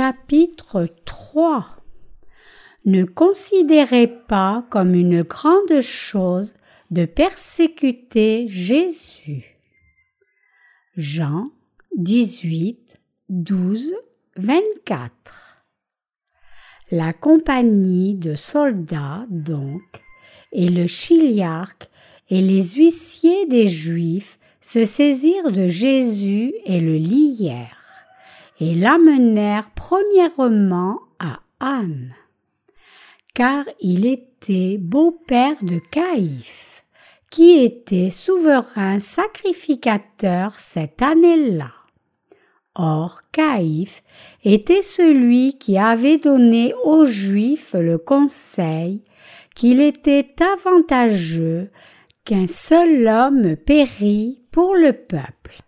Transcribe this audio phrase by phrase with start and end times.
[0.00, 1.66] Chapitre 3
[2.86, 6.54] Ne considérez pas comme une grande chose
[6.90, 9.56] de persécuter Jésus.
[10.96, 11.50] Jean
[11.98, 12.96] 18,
[13.28, 13.92] 12,
[14.36, 15.66] 24
[16.92, 20.02] La compagnie de soldats, donc,
[20.52, 21.90] et le chiliarque
[22.30, 27.79] et les huissiers des Juifs se saisirent de Jésus et le lièrent
[28.60, 32.14] et l'amenèrent premièrement à Anne,
[33.34, 36.84] car il était beau-père de Caïphe,
[37.30, 41.72] qui était souverain sacrificateur cette année-là.
[42.74, 44.02] Or Caïphe
[44.44, 49.02] était celui qui avait donné aux Juifs le conseil
[49.54, 51.70] qu'il était avantageux
[52.24, 55.58] qu'un seul homme pérît pour le peuple.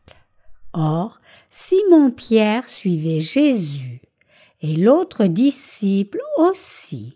[0.72, 1.19] Or,
[1.55, 4.00] Simon-Pierre suivait Jésus,
[4.62, 7.12] et l'autre disciple aussi.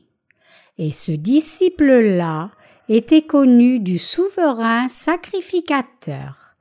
[0.76, 2.50] Et ce disciple-là
[2.90, 6.54] était connu du souverain sacrificateur,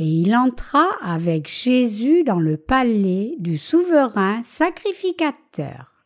[0.00, 6.04] et il entra avec Jésus dans le palais du souverain sacrificateur.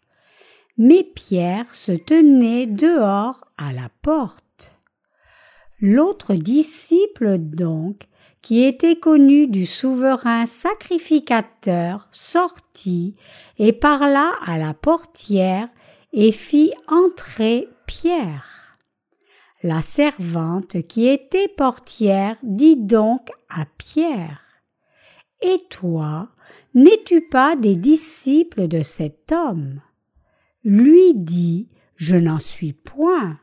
[0.76, 4.76] Mais Pierre se tenait dehors à la porte.
[5.80, 8.08] L'autre disciple donc
[8.44, 13.16] qui était connu du souverain sacrificateur, sortit
[13.58, 15.66] et parla à la portière
[16.12, 18.76] et fit entrer Pierre.
[19.62, 24.42] La servante qui était portière dit donc à Pierre
[25.40, 26.28] Et toi,
[26.74, 29.80] n'es-tu pas des disciples de cet homme?
[30.64, 33.38] Lui dit Je n'en suis point.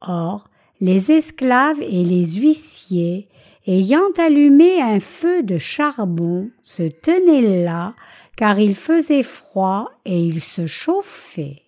[0.00, 0.48] Or,
[0.80, 3.28] les esclaves et les huissiers
[3.66, 7.94] ayant allumé un feu de charbon, se tenaient là,
[8.36, 11.62] car il faisait froid et il se chauffait.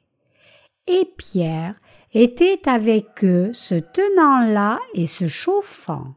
[0.87, 1.75] Et Pierre
[2.15, 6.15] était avec eux, se tenant là et se chauffant.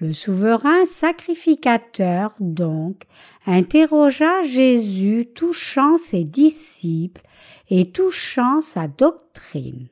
[0.00, 3.02] Le souverain sacrificateur, donc,
[3.44, 7.20] interrogea Jésus touchant ses disciples
[7.68, 9.88] et touchant sa doctrine.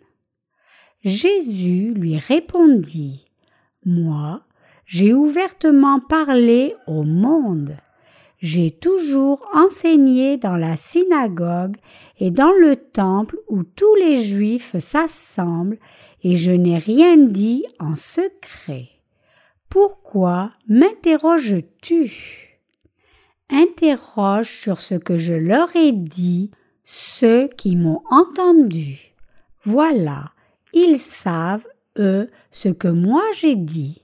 [1.04, 3.26] Jésus lui répondit,
[3.84, 4.40] Moi,
[4.88, 7.76] j'ai ouvertement parlé au monde.
[8.38, 11.76] J'ai toujours enseigné dans la synagogue
[12.18, 15.78] et dans le temple où tous les Juifs s'assemblent,
[16.22, 18.88] et je n'ai rien dit en secret.
[19.68, 22.58] Pourquoi m'interroges-tu?
[23.50, 26.50] Interroge sur ce que je leur ai dit
[26.86, 29.12] ceux qui m'ont entendu.
[29.64, 30.32] Voilà,
[30.72, 31.66] ils savent,
[31.98, 34.00] eux, ce que moi j'ai dit.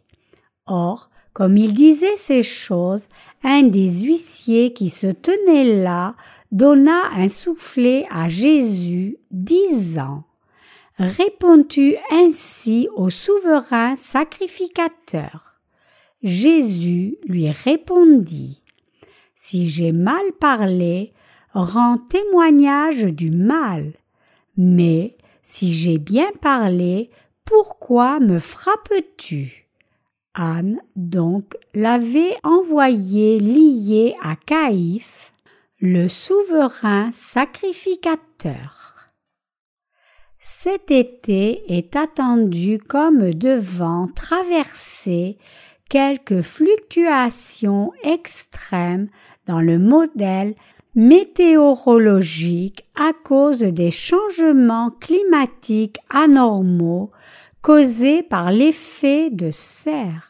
[0.66, 3.08] Or, comme il disait ces choses,
[3.42, 6.14] un des huissiers qui se tenait là
[6.52, 10.24] donna un soufflet à Jésus, disant
[10.97, 15.60] Réponds-tu ainsi au souverain sacrificateur?
[16.22, 18.62] Jésus lui répondit
[19.34, 21.12] Si j'ai mal parlé,
[21.53, 23.92] rends témoignage du mal.
[24.56, 27.10] Mais si j'ai bien parlé,
[27.44, 29.63] pourquoi me frappes-tu?
[30.34, 35.33] Anne donc l'avait envoyé lié à Caïphe,
[35.81, 38.95] le souverain sacrificateur.
[40.39, 45.39] Cet été est attendu comme devant traverser
[45.89, 49.09] quelques fluctuations extrêmes
[49.47, 50.55] dans le modèle
[50.95, 57.11] météorologique à cause des changements climatiques anormaux
[57.64, 60.28] causée par l'effet de serre.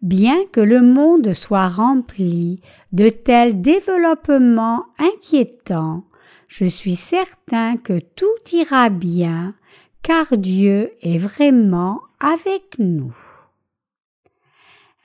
[0.00, 2.60] Bien que le monde soit rempli
[2.92, 6.04] de tels développements inquiétants,
[6.46, 9.56] je suis certain que tout ira bien,
[10.02, 13.12] car Dieu est vraiment avec nous.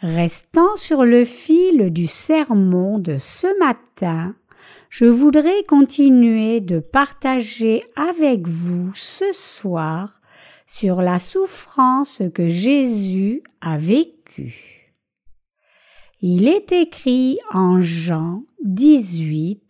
[0.02, 4.36] Restant sur le fil du sermon de ce matin,
[4.92, 10.19] je voudrais continuer de partager avec vous ce soir
[10.70, 14.94] sur la souffrance que Jésus a vécue.
[16.22, 19.62] Il est écrit en Jean 18,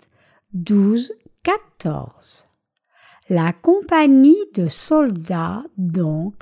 [0.54, 1.14] 12,
[1.44, 2.44] 14.
[3.30, 6.34] La compagnie de soldats, donc,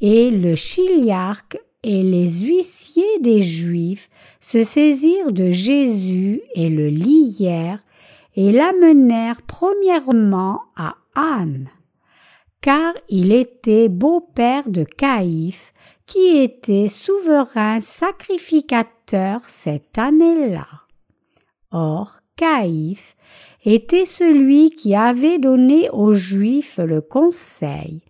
[0.00, 7.84] et le chiliarque et les huissiers des Juifs se saisirent de Jésus et le lièrent
[8.34, 11.68] et l'amenèrent premièrement à Anne
[12.64, 15.74] car il était beau-père de Caïphe,
[16.06, 20.66] qui était souverain sacrificateur cette année-là.
[21.72, 23.16] Or, Caïphe,
[23.66, 28.00] était celui qui avait donné aux Juifs le conseil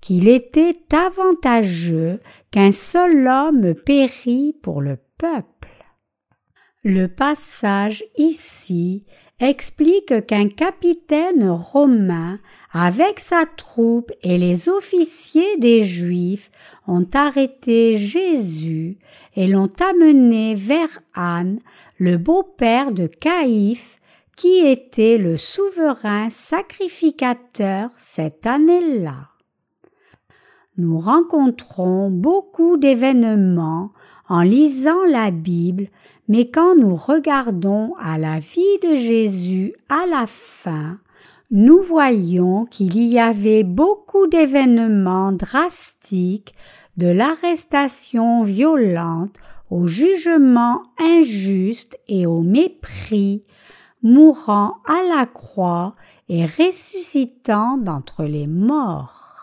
[0.00, 2.20] qu'il était avantageux
[2.52, 5.68] qu'un seul homme pérît pour le peuple.
[6.84, 9.04] Le passage ici
[9.40, 12.38] explique qu'un capitaine romain
[12.78, 16.50] avec sa troupe et les officiers des Juifs
[16.86, 18.98] ont arrêté Jésus
[19.34, 21.58] et l'ont amené vers Anne,
[21.96, 23.98] le beau-père de Caïphe,
[24.36, 29.30] qui était le souverain sacrificateur cette année-là.
[30.76, 33.90] Nous rencontrons beaucoup d'événements
[34.28, 35.88] en lisant la Bible,
[36.28, 40.98] mais quand nous regardons à la vie de Jésus à la fin,
[41.50, 46.54] nous voyons qu'il y avait beaucoup d'événements drastiques,
[46.96, 49.34] de l'arrestation violente
[49.70, 53.44] au jugement injuste et au mépris,
[54.02, 55.92] mourant à la croix
[56.28, 59.36] et ressuscitant d'entre les morts.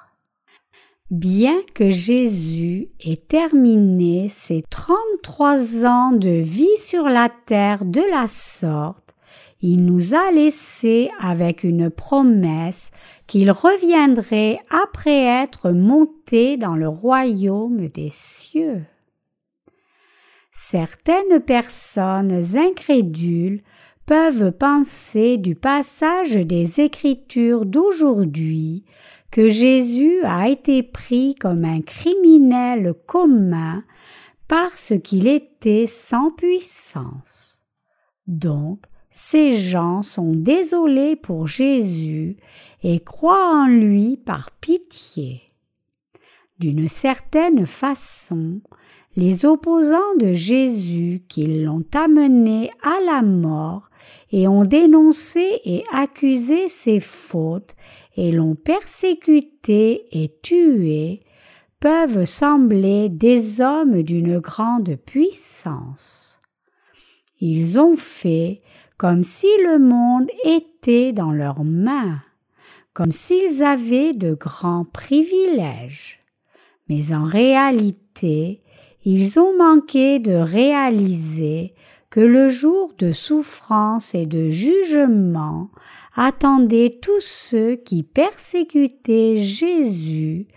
[1.12, 8.28] Bien que Jésus ait terminé ses trente-trois ans de vie sur la terre de la
[8.28, 9.03] sorte,
[9.65, 12.92] il nous a laissé avec une promesse
[13.27, 18.83] qu'il reviendrait après être monté dans le royaume des cieux.
[20.51, 23.63] Certaines personnes incrédules
[24.06, 28.83] peuvent penser du passage des Écritures d'aujourd'hui
[29.31, 33.81] que Jésus a été pris comme un criminel commun
[34.50, 37.60] parce qu'il était sans puissance.
[38.27, 38.83] Donc,
[39.15, 42.36] ces gens sont désolés pour Jésus
[42.81, 45.44] et croient en lui par pitié.
[46.57, 48.62] D'une certaine façon,
[49.15, 53.92] les opposants de Jésus qui l'ont amené à la mort
[54.31, 57.75] et ont dénoncé et accusé ses fautes
[58.18, 61.21] et l'ont persécuté et tué
[61.80, 66.39] peuvent sembler des hommes d'une grande puissance.
[67.39, 68.63] Ils ont fait
[69.04, 72.22] comme si le monde était dans leurs mains,
[72.94, 76.22] comme s'ils avaient de grands privilèges.
[76.88, 78.62] Mais en réalité,
[79.04, 81.74] ils ont manqué de réaliser
[82.10, 85.70] que le jour de souffrance et de jugement
[86.16, 90.48] attendait tous ceux qui persécutaient Jésus,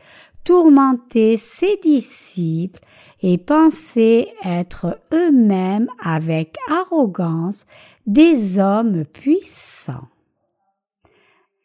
[0.46, 2.80] tourmentaient ses disciples
[3.20, 7.66] et pensaient être eux-mêmes avec arrogance
[8.06, 10.08] des hommes puissants.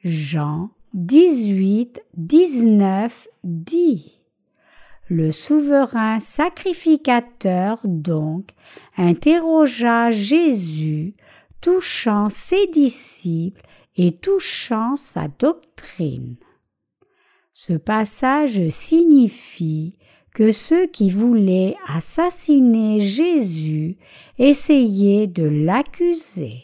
[0.04, 4.18] Jean 18, 19 dit
[5.10, 8.52] le souverain sacrificateur donc
[8.98, 11.16] interrogea Jésus
[11.60, 13.62] touchant ses disciples
[13.96, 16.38] et touchant sa doctrine.
[17.54, 19.98] Ce passage signifie
[20.34, 23.98] que ceux qui voulaient assassiner Jésus
[24.38, 26.64] essayaient de l'accuser.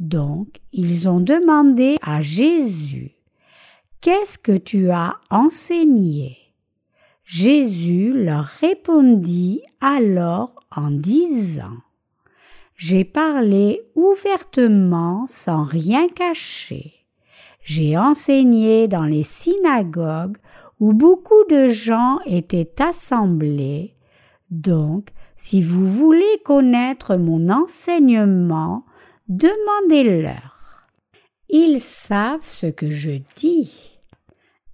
[0.00, 3.12] Donc ils ont demandé à Jésus
[4.00, 6.38] Qu'est-ce que tu as enseigné?
[7.22, 11.76] Jésus leur répondit alors en disant
[12.76, 16.99] J'ai parlé ouvertement sans rien cacher.
[17.60, 20.38] J'ai enseigné dans les synagogues
[20.78, 23.94] où beaucoup de gens étaient assemblés.
[24.50, 28.84] Donc, si vous voulez connaître mon enseignement,
[29.28, 30.88] demandez-leur.
[31.48, 34.00] Ils savent ce que je dis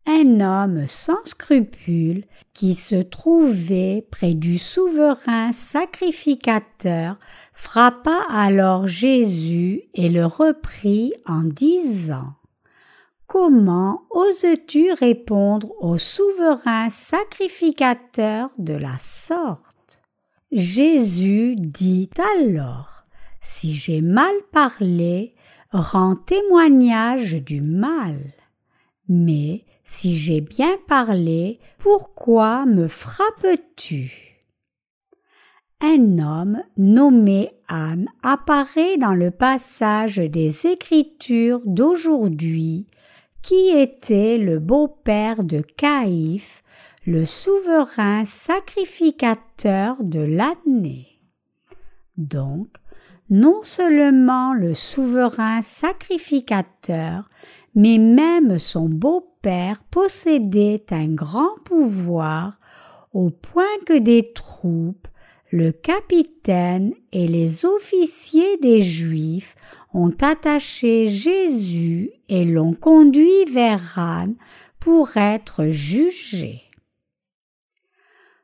[0.07, 2.25] un homme sans scrupules
[2.55, 7.19] qui se trouvait près du souverain sacrificateur
[7.53, 12.35] frappa alors Jésus et le reprit en disant
[13.27, 20.03] Comment oses-tu répondre au souverain sacrificateur de la sorte?
[20.53, 23.03] Jésus dit alors
[23.41, 25.35] Si j'ai mal parlé,
[25.73, 28.33] rends témoignage du mal.
[29.09, 34.37] Mais si j'ai bien parlé, pourquoi me frappes-tu?
[35.81, 42.87] Un homme nommé Anne apparaît dans le passage des Écritures d'aujourd'hui,
[43.47, 46.65] qui était le beau-père de Caïphe,
[47.07, 51.21] le souverain sacrificateur de l'année?
[52.17, 52.67] Donc,
[53.31, 57.29] non seulement le souverain sacrificateur,
[57.77, 62.59] mais même son beau-père possédait un grand pouvoir
[63.13, 65.07] au point que des troupes,
[65.53, 69.55] le capitaine et les officiers des Juifs
[69.97, 74.37] ont attaché Jésus et l'ont conduit vers Anne
[74.79, 76.61] pour être jugé.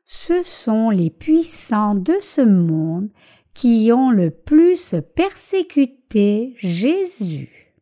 [0.03, 3.09] Ce sont les puissants de ce monde
[3.53, 7.75] qui ont le plus persécuté Jésus.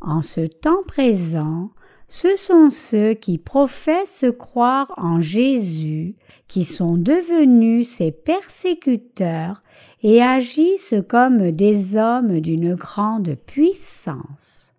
[0.00, 1.70] En ce temps présent,
[2.14, 6.14] ce sont ceux qui professent croire en Jésus
[6.46, 9.62] qui sont devenus ses persécuteurs
[10.02, 14.72] et agissent comme des hommes d'une grande puissance.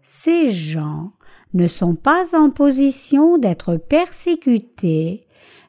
[0.00, 1.12] Ces gens
[1.52, 5.26] ne sont pas en position d'être persécutés,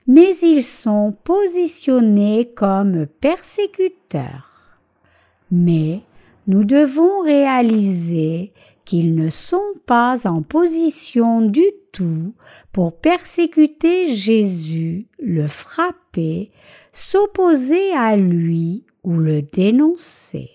[0.08, 4.78] mais ils sont positionnés comme persécuteurs.
[5.52, 6.00] Mais
[6.48, 8.54] nous devons réaliser
[8.88, 12.34] qu'ils ne sont pas en position du tout
[12.72, 16.52] pour persécuter Jésus, le frapper,
[16.94, 20.50] s'opposer à lui ou le dénoncer.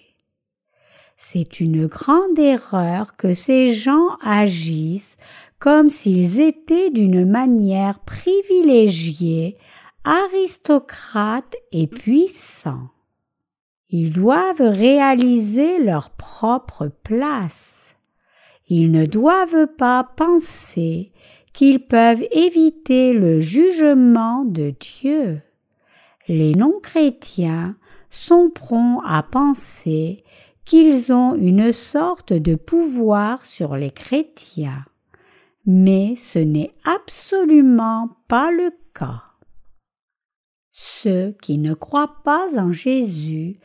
[1.18, 5.18] C'est une grande erreur que ces gens agissent
[5.58, 9.58] comme s'ils étaient d'une manière privilégiée,
[10.04, 12.88] aristocrates et puissants.
[13.90, 17.81] Ils doivent réaliser leur propre place.
[18.68, 21.12] Ils ne doivent pas penser
[21.52, 25.42] qu'ils peuvent éviter le jugement de Dieu.
[26.28, 27.76] Les non-chrétiens
[28.10, 30.24] sont prompts à penser
[30.64, 34.84] qu'ils ont une sorte de pouvoir sur les chrétiens.
[35.66, 39.22] Mais ce n'est absolument pas le cas.
[40.70, 43.58] Ceux qui ne croient pas en Jésus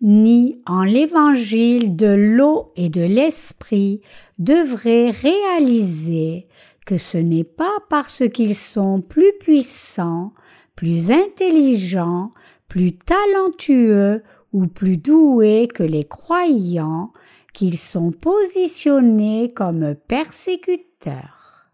[0.00, 4.00] ni en l'évangile de l'eau et de l'esprit
[4.38, 6.48] devraient réaliser
[6.86, 10.32] que ce n'est pas parce qu'ils sont plus puissants,
[10.74, 12.30] plus intelligents,
[12.68, 17.12] plus talentueux ou plus doués que les croyants
[17.52, 21.70] qu'ils sont positionnés comme persécuteurs.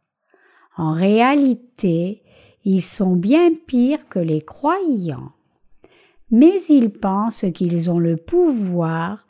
[0.77, 2.23] En réalité,
[2.65, 5.33] ils sont bien pires que les croyants.
[6.31, 9.27] Mais ils pensent qu'ils ont le pouvoir,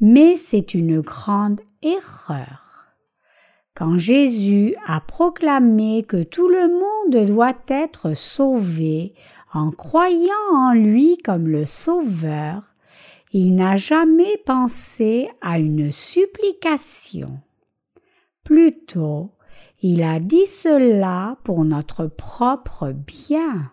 [0.00, 2.70] mais c'est une grande erreur.
[3.74, 9.14] Quand Jésus a proclamé que tout le monde doit être sauvé
[9.52, 12.74] en croyant en lui comme le Sauveur,
[13.32, 17.40] il n'a jamais pensé à une supplication.
[18.44, 19.30] Plutôt,
[19.82, 23.70] il a dit cela pour notre propre bien.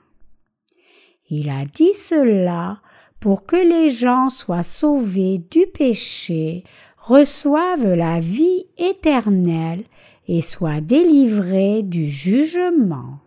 [1.30, 2.80] Il a dit cela
[3.20, 6.64] pour que les gens soient sauvés du péché,
[6.98, 9.84] reçoivent la vie éternelle
[10.28, 13.20] et soient délivrés du jugement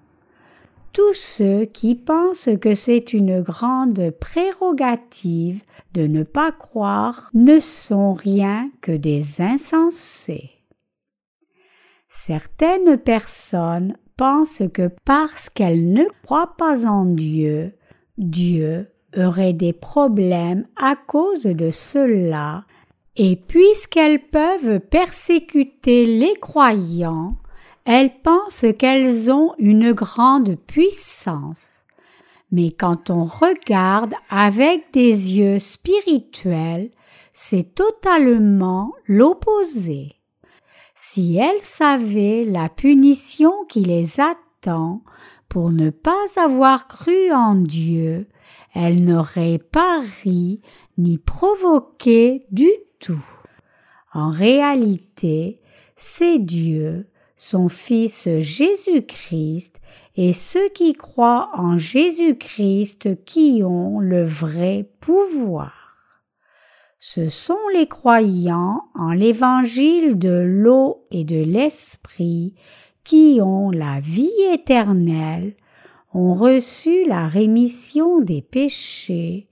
[0.93, 5.63] tous ceux qui pensent que c'est une grande prérogative
[5.95, 10.51] de ne pas croire ne sont rien que des insensés.
[12.09, 17.73] Certaines personnes pensent que parce qu'elles ne croient pas en Dieu,
[18.21, 18.87] Dieu
[19.17, 22.65] aurait des problèmes à cause de cela,
[23.17, 27.37] et puisqu'elles peuvent persécuter les croyants,
[27.87, 31.85] elles pensent qu'elles ont une grande puissance.
[32.53, 36.91] Mais quand on regarde avec des yeux spirituels,
[37.33, 40.13] c'est totalement l'opposé.
[40.95, 45.01] Si elles savaient la punition qui les attend
[45.51, 48.29] pour ne pas avoir cru en Dieu,
[48.73, 50.63] elles n'auraient pas ri
[50.97, 53.25] ni provoqué du tout.
[54.15, 55.61] En réalité,
[55.97, 59.81] c'est Dieu son Fils Jésus-Christ
[60.15, 65.73] et ceux qui croient en Jésus-Christ qui ont le vrai pouvoir.
[66.99, 72.55] Ce sont les croyants en l'évangile de l'eau et de l'esprit
[73.11, 75.57] qui ont la vie éternelle,
[76.15, 79.49] ont reçu la rémission des péchés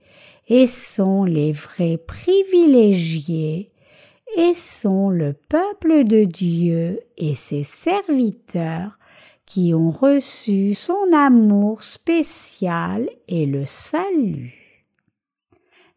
[0.47, 3.73] et sont les vrais privilégiés
[4.37, 8.97] et sont le peuple de Dieu et ses serviteurs
[9.45, 14.87] qui ont reçu son amour spécial et le salut.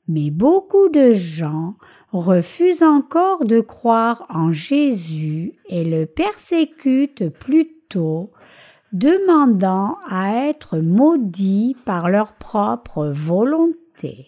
[0.09, 1.77] Mais beaucoup de gens
[2.19, 8.31] refusent encore de croire en Jésus et le persécutent plutôt,
[8.93, 14.27] demandant à être maudits par leur propre volonté.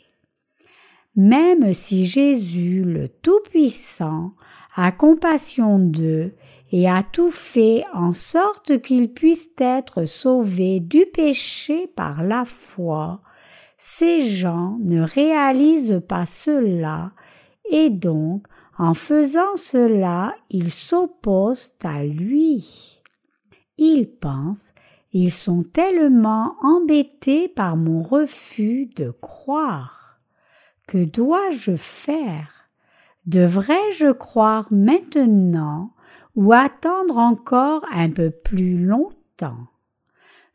[1.16, 4.32] Même si Jésus le Tout-Puissant
[4.74, 6.32] a compassion d'eux
[6.72, 13.20] et a tout fait en sorte qu'ils puissent être sauvés du péché par la foi,
[13.78, 17.12] ces gens ne réalisent pas cela
[17.70, 18.46] et donc
[18.78, 23.00] en faisant cela ils s'opposent à lui.
[23.78, 24.74] Ils pensent
[25.16, 30.18] ils sont tellement embêtés par mon refus de croire.
[30.88, 32.68] Que dois-je faire?
[33.24, 35.92] Devrais-je croire maintenant
[36.34, 39.68] ou attendre encore un peu plus longtemps?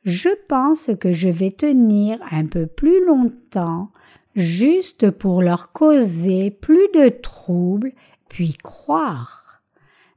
[0.04, 3.94] Je pense que je vais tenir un peu plus longtemps
[4.36, 7.94] juste pour leur causer plus de troubles,
[8.28, 9.62] puis croire.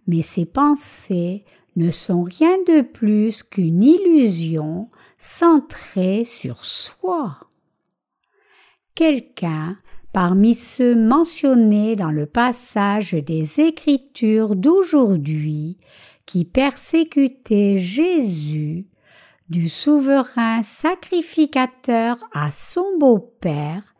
[0.06, 1.44] Mais ces pensées
[1.76, 7.38] ne sont rien de plus qu'une illusion centrée sur soi.
[8.94, 9.78] Quelqu'un,
[10.12, 15.78] parmi ceux mentionnés dans le passage des Écritures d'aujourd'hui,
[16.26, 18.86] qui persécutait Jésus,
[19.48, 23.91] du souverain sacrificateur à son beau-père,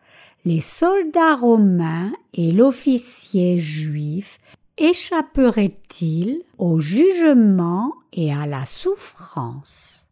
[0.45, 4.39] les soldats romains et l'officier juif
[4.77, 10.07] échapperait-il au jugement et à la souffrance?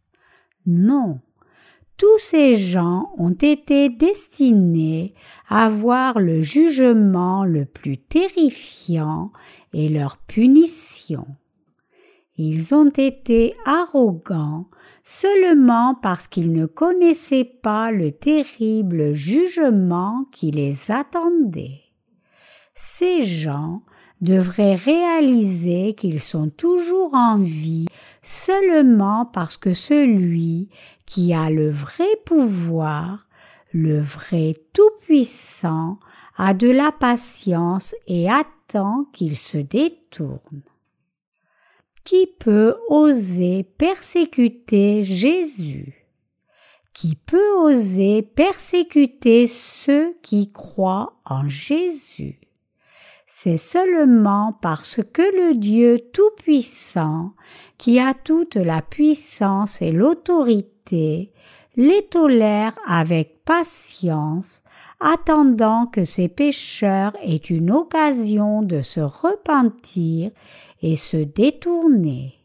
[0.65, 1.19] Non,
[1.97, 5.13] tous ces gens ont été destinés
[5.49, 9.31] à voir le jugement le plus terrifiant
[9.73, 11.25] et leur punition.
[12.37, 14.67] Ils ont été arrogants
[15.03, 21.81] seulement parce qu'ils ne connaissaient pas le terrible jugement qui les attendait.
[22.75, 23.83] Ces gens
[24.21, 27.87] devraient réaliser qu'ils sont toujours en vie
[28.21, 30.69] seulement parce que celui
[31.05, 33.27] qui a le vrai pouvoir,
[33.73, 35.97] le vrai Tout-Puissant,
[36.37, 40.61] a de la patience et attend qu'il se détourne.
[42.03, 46.07] Qui peut oser persécuter Jésus
[46.93, 52.39] Qui peut oser persécuter ceux qui croient en Jésus.
[53.27, 57.33] C'est seulement parce que le Dieu Tout-Puissant,
[57.77, 61.31] qui a toute la puissance et l'autorité,
[61.77, 64.61] les tolère avec patience,
[64.99, 70.31] attendant que ces pécheurs aient une occasion de se repentir
[70.81, 72.35] et se détourner.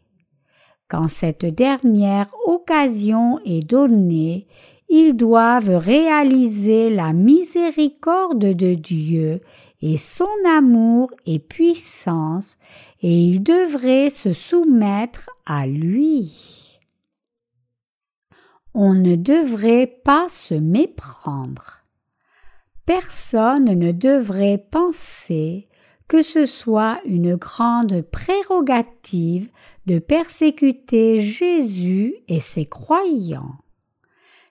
[0.88, 4.46] Quand cette dernière occasion est donnée,
[4.88, 9.40] ils doivent réaliser la miséricorde de Dieu
[9.82, 12.56] et son amour et puissance,
[13.02, 16.78] et ils devraient se soumettre à lui.
[18.74, 21.80] On ne devrait pas se méprendre.
[22.84, 25.68] Personne ne devrait penser
[26.08, 29.50] que ce soit une grande prérogative
[29.86, 33.56] de persécuter Jésus et ses croyants.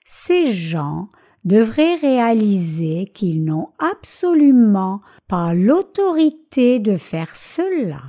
[0.04, 1.08] Ces gens
[1.44, 8.02] devraient réaliser qu'ils n'ont absolument pas l'autorité de faire cela,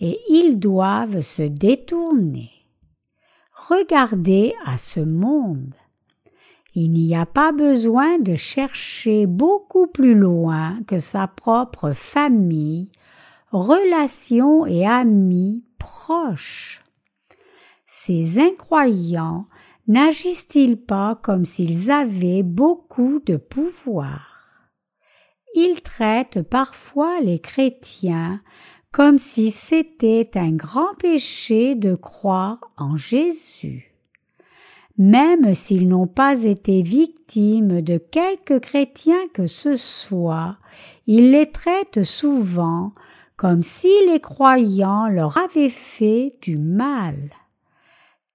[0.00, 2.50] et ils doivent se détourner.
[3.52, 5.74] Regardez à ce monde.
[6.76, 12.90] Il n'y a pas besoin de chercher beaucoup plus loin que sa propre famille,
[13.52, 16.82] relations et amis proches.
[17.86, 19.46] Ces incroyants
[19.86, 24.72] n'agissent-ils pas comme s'ils avaient beaucoup de pouvoir?
[25.54, 28.40] Ils traitent parfois les chrétiens
[28.90, 33.93] comme si c'était un grand péché de croire en Jésus.
[34.96, 40.56] Même s'ils n'ont pas été victimes de quelque chrétien que ce soit,
[41.06, 42.92] ils les traitent souvent
[43.36, 47.16] comme si les croyants leur avaient fait du mal.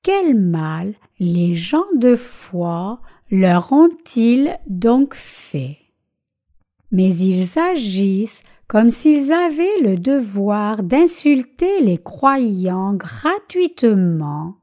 [0.04, 3.00] Quel mal les gens de foi
[3.32, 5.78] leur ont-ils donc fait?
[6.92, 14.56] Mais ils agissent comme s'ils avaient le devoir d'insulter les croyants gratuitement,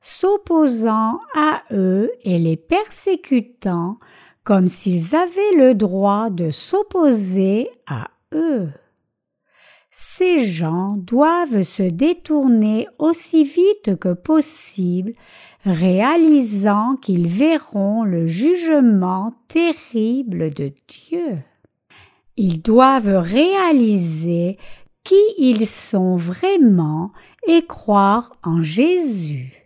[0.00, 3.98] s'opposant à eux et les persécutant
[4.44, 8.70] comme s'ils avaient le droit de s'opposer à eux.
[9.90, 15.12] Ces gens doivent se détourner aussi vite que possible,
[15.64, 21.38] réalisant qu'ils verront le jugement terrible de Dieu.
[22.36, 24.56] Ils doivent réaliser
[25.02, 27.10] qui ils sont vraiment
[27.46, 29.57] et croire en Jésus.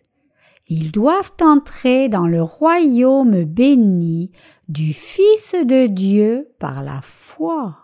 [0.69, 4.31] Ils doivent entrer dans le royaume béni
[4.69, 7.77] du Fils de Dieu par la foi.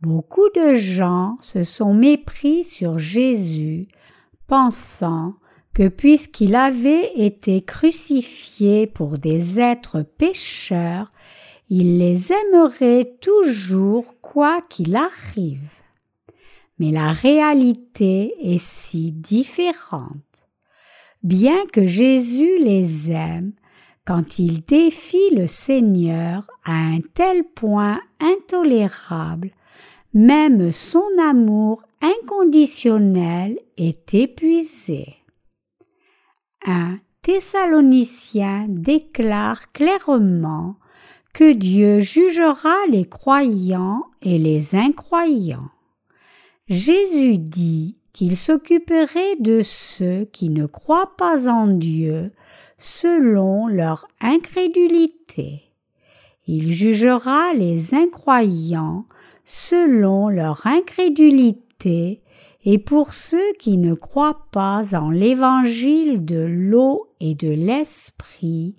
[0.00, 3.88] Beaucoup de gens se sont mépris sur Jésus,
[4.46, 5.34] pensant
[5.74, 11.10] que puisqu'il avait été crucifié pour des êtres pécheurs,
[11.68, 15.70] il les aimerait toujours quoi qu'il arrive.
[16.78, 20.27] Mais la réalité est si différente.
[21.22, 23.52] Bien que Jésus les aime,
[24.04, 29.50] quand il défie le Seigneur à un tel point intolérable,
[30.14, 35.16] même son amour inconditionnel est épuisé.
[36.64, 40.76] Un Thessalonicien déclare clairement
[41.34, 45.68] que Dieu jugera les croyants et les incroyants.
[46.68, 52.32] Jésus dit qu'il s'occuperait de ceux qui ne croient pas en Dieu
[52.76, 55.70] selon leur incrédulité.
[56.48, 59.04] Il jugera les incroyants
[59.44, 62.20] selon leur incrédulité
[62.64, 68.74] et pour ceux qui ne croient pas en l'évangile de l'eau et de l'esprit,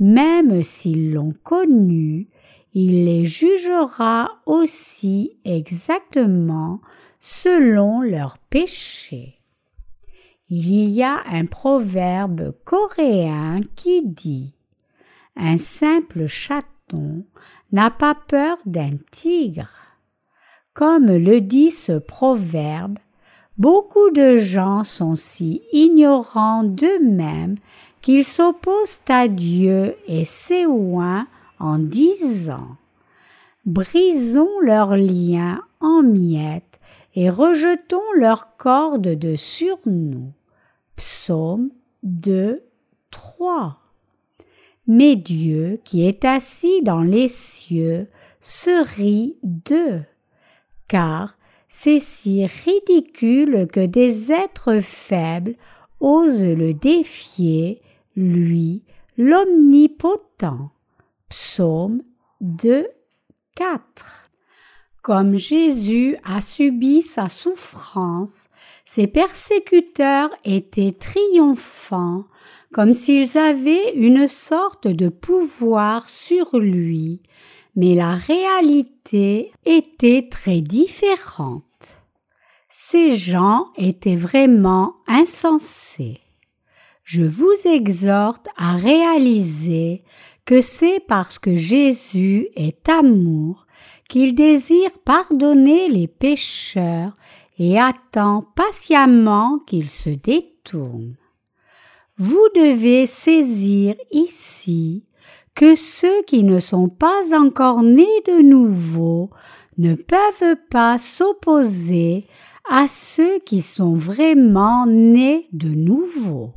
[0.00, 2.26] même s'ils l'ont connu,
[2.72, 6.80] il les jugera aussi exactement
[7.26, 9.40] selon leurs péchés.
[10.50, 14.52] Il y a un proverbe coréen qui dit
[15.34, 17.24] Un simple chaton
[17.72, 19.70] n'a pas peur d'un tigre.
[20.74, 22.98] Comme le dit ce proverbe,
[23.56, 27.56] beaucoup de gens sont si ignorants d'eux-mêmes
[28.02, 30.26] qu'ils s'opposent à Dieu et
[30.66, 31.26] oins
[31.58, 32.76] en disant
[33.64, 36.73] Brisons leurs liens en miettes
[37.14, 40.32] et rejetons leurs cordes de sur nous.
[40.96, 41.70] Psaume
[42.02, 42.62] 2,
[43.10, 43.78] 3.
[44.86, 48.08] Mais Dieu, qui est assis dans les cieux,
[48.40, 50.02] se rit d'eux,
[50.88, 55.56] car c'est si ridicule que des êtres faibles
[56.00, 57.80] osent le défier,
[58.16, 58.84] lui,
[59.16, 60.70] l'omnipotent.
[61.28, 62.02] Psaume
[62.40, 62.86] 2,
[63.56, 64.23] 4.
[65.04, 68.48] Comme Jésus a subi sa souffrance,
[68.86, 72.24] ses persécuteurs étaient triomphants,
[72.72, 77.20] comme s'ils avaient une sorte de pouvoir sur lui,
[77.76, 81.98] mais la réalité était très différente.
[82.70, 86.20] Ces gens étaient vraiment insensés.
[87.02, 90.02] Je vous exhorte à réaliser
[90.46, 93.66] que c'est parce que Jésus est amour
[94.08, 97.14] qu'il désire pardonner les pécheurs
[97.58, 101.16] et attend patiemment qu'ils se détournent.
[102.16, 105.04] Vous devez saisir ici
[105.54, 109.30] que ceux qui ne sont pas encore nés de nouveau
[109.78, 112.26] ne peuvent pas s'opposer
[112.68, 116.52] à ceux qui sont vraiment nés de nouveau.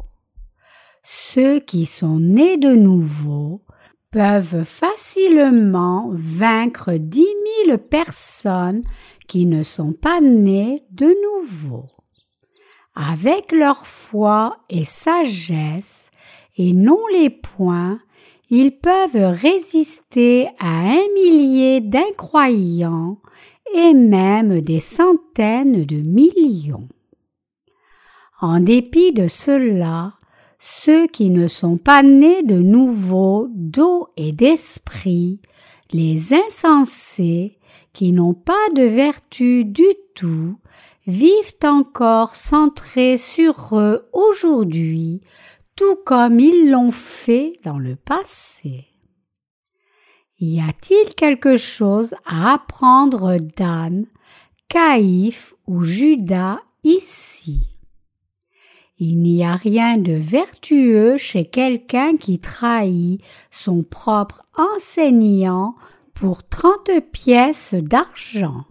[1.04, 3.62] Ceux qui sont nés de nouveau
[4.12, 7.28] peuvent facilement vaincre dix
[7.66, 8.84] mille personnes
[9.28, 11.86] qui ne sont pas nées de nouveau.
[12.96, 16.10] Avec leur foi et sagesse,
[16.58, 18.00] et non les points,
[18.50, 23.20] ils peuvent résister à un millier d'incroyants
[23.76, 26.88] et même des centaines de millions.
[28.40, 30.14] En dépit de cela,
[30.60, 35.40] ceux qui ne sont pas nés de nouveau d'eau et d'esprit,
[35.92, 37.60] les insensés,
[37.94, 40.58] qui n'ont pas de vertu du tout,
[41.06, 45.22] vivent encore centrés sur eux aujourd'hui,
[45.76, 48.88] tout comme ils l'ont fait dans le passé.
[50.40, 54.06] Y a-t-il quelque chose à apprendre d'Anne,
[54.70, 57.77] Caïphe ou Judas ici?
[59.00, 65.76] Il n'y a rien de vertueux chez quelqu'un qui trahit son propre enseignant
[66.16, 68.66] pour trente pièces d'argent.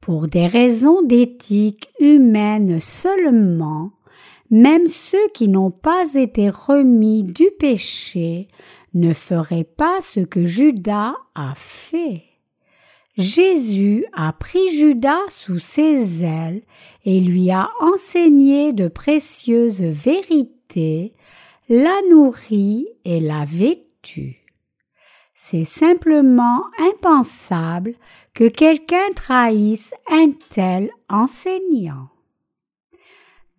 [0.00, 3.90] Pour des raisons d'éthique humaine seulement,
[4.50, 8.48] même ceux qui n'ont pas été remis du péché
[8.94, 12.22] ne feraient pas ce que Judas a fait.
[13.18, 16.62] Jésus a pris Judas sous ses ailes
[17.08, 21.14] et lui a enseigné de précieuses vérités,
[21.70, 24.36] l'a nourri et l'a vêtu.
[25.32, 27.94] C'est simplement impensable
[28.34, 32.10] que quelqu'un trahisse un tel enseignant.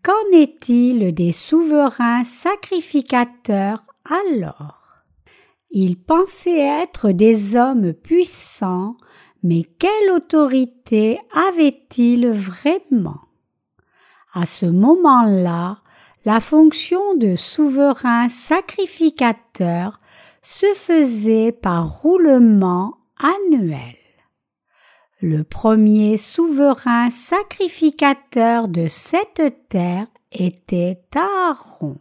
[0.04, 5.06] Qu'en est-il des souverains sacrificateurs alors?
[5.72, 8.96] Ils pensaient être des hommes puissants
[9.42, 13.29] mais quelle autorité avait-il vraiment?
[14.34, 15.78] À ce moment-là,
[16.26, 20.00] la fonction de souverain sacrificateur
[20.42, 23.96] se faisait par roulement annuel.
[25.22, 31.98] Le premier souverain sacrificateur de cette terre était Aaron,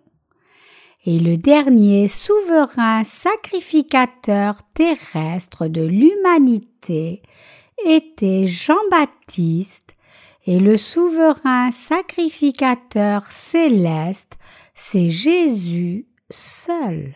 [1.04, 7.22] et le dernier souverain sacrificateur terrestre de l'humanité
[7.84, 9.96] était Jean-Baptiste,
[10.48, 14.38] et le souverain sacrificateur céleste,
[14.74, 17.14] c'est Jésus seul.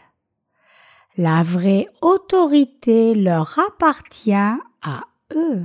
[1.16, 5.64] La vraie autorité leur appartient à eux.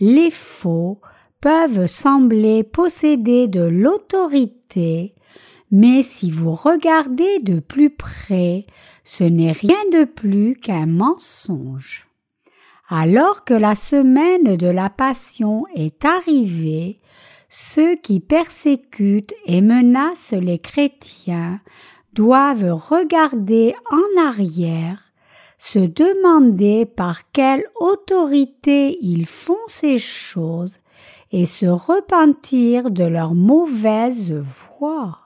[0.00, 1.02] Les faux
[1.42, 5.14] peuvent sembler posséder de l'autorité,
[5.70, 8.64] mais si vous regardez de plus près,
[9.04, 12.07] ce n'est rien de plus qu'un mensonge.
[12.90, 17.00] Alors que la semaine de la Passion est arrivée,
[17.50, 21.60] ceux qui persécutent et menacent les chrétiens
[22.14, 25.12] doivent regarder en arrière,
[25.58, 30.78] se demander par quelle autorité ils font ces choses
[31.30, 35.18] et se repentir de leur mauvaise voie.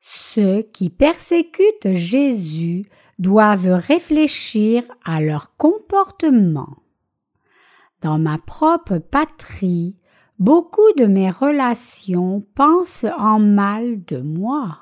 [0.00, 2.84] Ceux qui persécutent Jésus
[3.18, 6.76] doivent réfléchir à leur comportement.
[8.02, 9.96] Dans ma propre patrie,
[10.38, 14.78] beaucoup de mes relations pensent en mal de moi.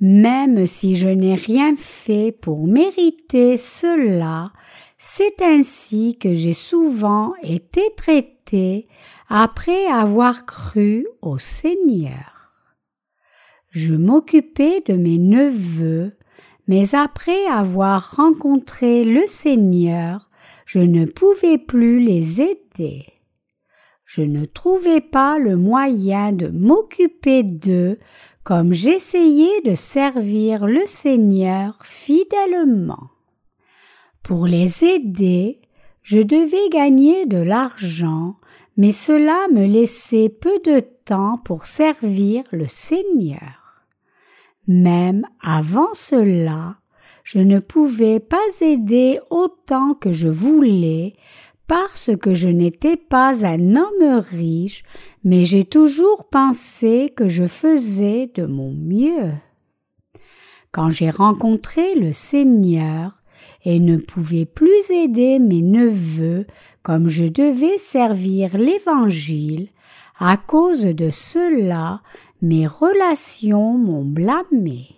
[0.00, 4.50] Même si je n'ai rien fait pour mériter cela,
[4.98, 8.88] c'est ainsi que j'ai souvent été traité
[9.28, 12.32] après avoir cru au Seigneur.
[13.70, 16.16] Je m'occupais de mes neveux
[16.72, 20.30] mais après avoir rencontré le Seigneur,
[20.64, 23.04] je ne pouvais plus les aider.
[24.06, 27.98] Je ne trouvais pas le moyen de m'occuper d'eux
[28.42, 33.10] comme j'essayais de servir le Seigneur fidèlement.
[34.22, 35.60] Pour les aider,
[36.00, 38.34] je devais gagner de l'argent,
[38.78, 43.61] mais cela me laissait peu de temps pour servir le Seigneur.
[44.68, 46.76] Même avant cela,
[47.24, 51.14] je ne pouvais pas aider autant que je voulais
[51.66, 54.82] parce que je n'étais pas un homme riche,
[55.24, 59.32] mais j'ai toujours pensé que je faisais de mon mieux.
[60.70, 63.20] Quand j'ai rencontré le Seigneur
[63.64, 66.46] et ne pouvais plus aider mes neveux
[66.82, 69.68] comme je devais servir l'Évangile,
[70.18, 72.00] à cause de cela,
[72.42, 74.96] mes relations m'ont blâmé.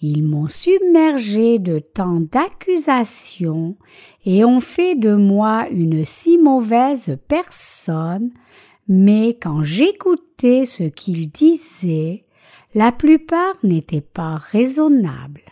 [0.00, 3.76] Ils m'ont submergé de tant d'accusations
[4.24, 8.30] et ont fait de moi une si mauvaise personne,
[8.88, 12.24] mais quand j'écoutais ce qu'ils disaient,
[12.74, 15.42] la plupart n'étaient pas raisonnables.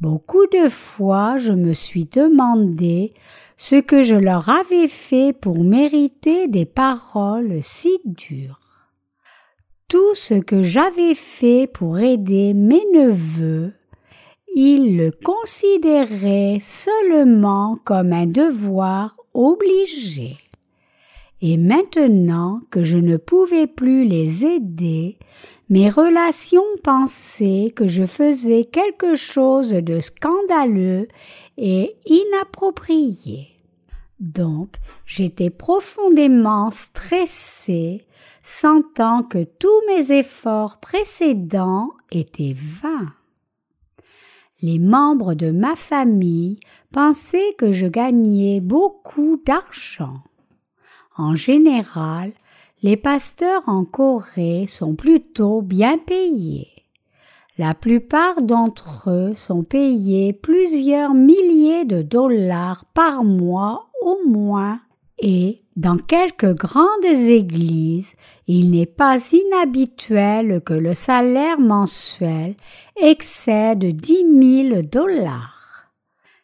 [0.00, 3.14] Beaucoup de fois je me suis demandé
[3.56, 8.65] ce que je leur avais fait pour mériter des paroles si dures
[9.88, 13.72] tout ce que j'avais fait pour aider mes neveux,
[14.54, 20.36] ils le considéraient seulement comme un devoir obligé.
[21.42, 25.18] Et maintenant que je ne pouvais plus les aider,
[25.68, 31.08] mes relations pensaient que je faisais quelque chose de scandaleux
[31.58, 33.48] et inapproprié.
[34.18, 38.05] Donc j'étais profondément stressée
[38.46, 43.12] sentant que tous mes efforts précédents étaient vains.
[44.62, 46.60] Les membres de ma famille
[46.92, 50.22] pensaient que je gagnais beaucoup d'argent.
[51.16, 52.32] En général,
[52.82, 56.68] les pasteurs en Corée sont plutôt bien payés.
[57.58, 64.80] La plupart d'entre eux sont payés plusieurs milliers de dollars par mois au moins
[65.18, 68.14] et dans quelques grandes églises,
[68.46, 72.54] il n'est pas inhabituel que le salaire mensuel
[73.00, 75.90] excède dix mille dollars.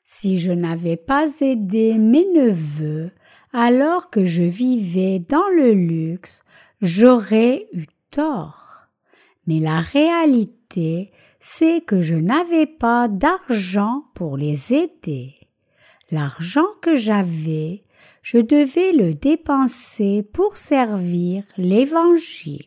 [0.05, 3.11] Si je n'avais pas aidé mes neveux
[3.53, 6.43] alors que je vivais dans le luxe,
[6.81, 8.87] j'aurais eu tort.
[9.47, 15.35] Mais la réalité, c'est que je n'avais pas d'argent pour les aider.
[16.11, 17.83] L'argent que j'avais,
[18.23, 22.65] je devais le dépenser pour servir l'Évangile.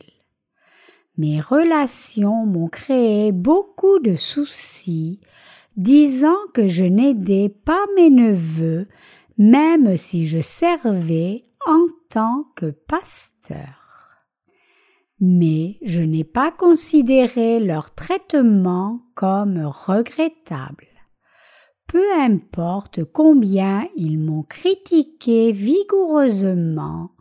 [1.17, 5.21] Mes relations m'ont créé beaucoup de soucis,
[5.77, 8.87] disant que je n'aidais pas mes neveux,
[9.37, 13.81] même si je servais en tant que pasteur.
[15.21, 20.87] mais je n'ai pas considéré leur traitement comme regrettable.
[21.87, 27.11] Peu importe combien ils m'ont critiqué vigoureusement,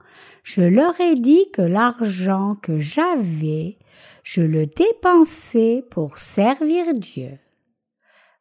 [0.42, 3.78] je leur ai dit que l'argent que j'avais,
[4.22, 7.38] je le dépensais pour servir Dieu.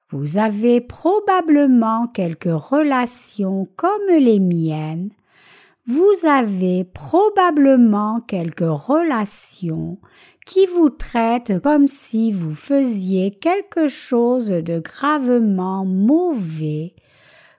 [0.10, 5.10] Vous avez probablement quelques relations comme les miennes.
[5.88, 9.98] Vous avez probablement quelques relations
[10.46, 16.96] qui vous traitent comme si vous faisiez quelque chose de gravement mauvais,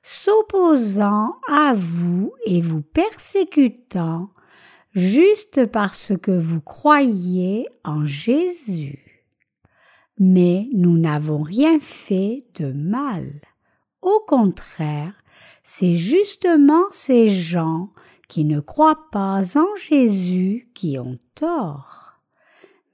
[0.02, 4.30] s'opposant à vous et vous persécutant
[4.94, 9.04] juste parce que vous croyez en Jésus
[10.18, 13.40] mais nous n'avons rien fait de mal.
[14.02, 15.14] Au contraire,
[15.62, 17.90] c'est justement ces gens
[18.28, 22.13] qui ne croient pas en Jésus qui ont tort.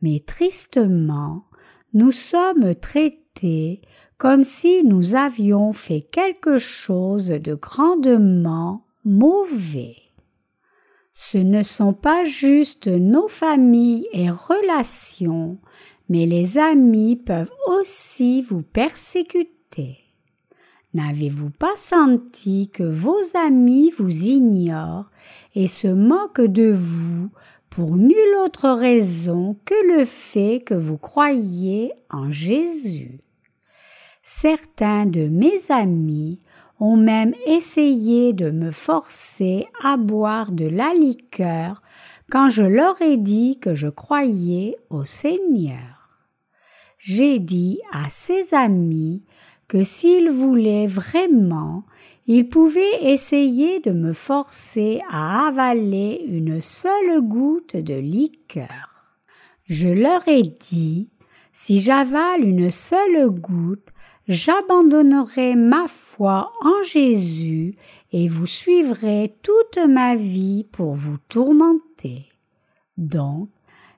[0.03, 1.45] Mais tristement,
[1.93, 3.83] nous sommes traités
[4.19, 9.97] comme si nous avions fait quelque chose de grandement mauvais.
[11.13, 15.59] Ce ne sont pas juste nos familles et relations
[16.11, 19.97] mais les amis peuvent aussi vous persécuter.
[20.93, 25.09] N'avez-vous pas senti que vos amis vous ignorent
[25.55, 27.31] et se moquent de vous
[27.71, 33.21] pour nulle autre raison que le fait que vous croyez en Jésus?
[34.23, 36.41] Certains de mes amis
[36.79, 41.81] ont même essayé de me forcer à boire de la liqueur
[42.31, 46.01] quand je leur ai dit que je croyais au Seigneur
[47.01, 49.25] j'ai dit à ses amis
[49.67, 51.85] que s'ils voulaient vraiment,
[52.27, 59.17] ils pouvaient essayer de me forcer à avaler une seule goutte de liqueur.
[59.65, 61.11] Je leur ai dit,
[61.53, 63.89] si j'avale une seule goutte,
[64.29, 67.77] j'abandonnerai ma foi en Jésus
[68.13, 72.27] et vous suivrai toute ma vie pour vous tourmenter.
[72.97, 73.49] Donc,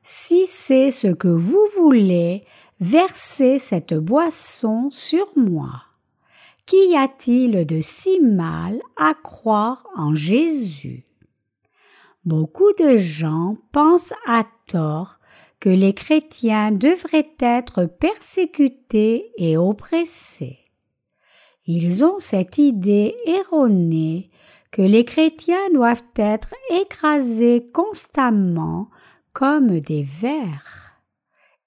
[0.02, 2.44] si c'est ce que vous voulez,
[2.80, 5.84] versez cette boisson sur moi.
[6.66, 11.04] Qu'y a-t-il de si mal à croire en Jésus?
[12.24, 15.18] Beaucoup de gens pensent à tort
[15.58, 20.58] que les chrétiens devraient être persécutés et oppressés.
[21.66, 24.30] Ils ont cette idée erronée
[24.72, 28.88] que les chrétiens doivent être écrasés constamment
[29.32, 30.94] comme des vers.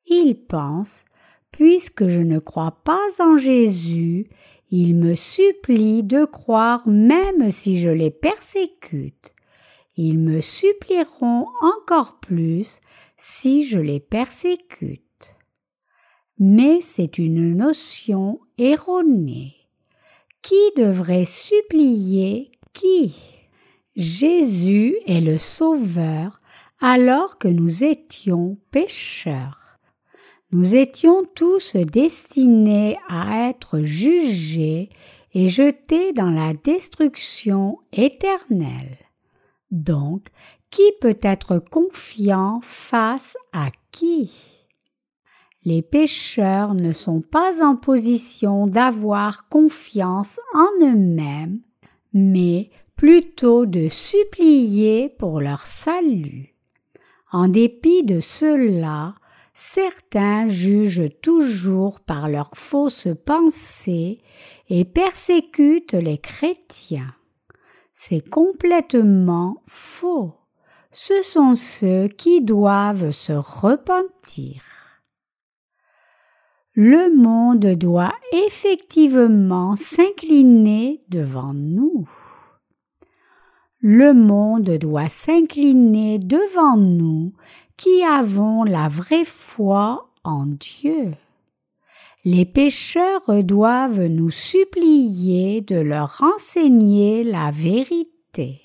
[0.07, 1.05] Il pense,
[1.51, 4.29] puisque je ne crois pas en Jésus,
[4.69, 9.33] il me supplie de croire même si je les persécute.
[9.95, 12.81] Ils me supplieront encore plus
[13.17, 15.01] si je les persécute.
[16.37, 19.55] Mais c'est une notion erronée.
[20.41, 23.15] Qui devrait supplier qui?
[23.95, 26.39] Jésus est le Sauveur
[26.81, 29.64] alors que nous étions pécheurs.
[30.55, 34.87] Nous étions tous destinés à être jugés
[35.33, 38.99] et jetés dans la destruction éternelle.
[39.69, 40.27] Donc,
[40.69, 44.31] qui peut être confiant face à qui?
[45.65, 51.59] Les pécheurs ne sont pas en position d'avoir confiance en eux-mêmes,
[52.13, 56.55] mais plutôt de supplier pour leur salut.
[57.33, 59.15] En dépit de cela,
[59.55, 64.17] certains jugent toujours par leurs fausses pensées
[64.69, 67.15] et persécutent les chrétiens.
[67.93, 70.35] C'est complètement faux.
[70.91, 74.61] Ce sont ceux qui doivent se repentir.
[76.73, 78.13] Le monde doit
[78.47, 82.05] effectivement s'incliner devant nous.
[83.79, 87.33] Le monde doit s'incliner devant nous
[87.77, 91.13] qui avons la vraie foi en Dieu.
[92.23, 98.61] Les pécheurs doivent nous supplier de leur enseigner la vérité.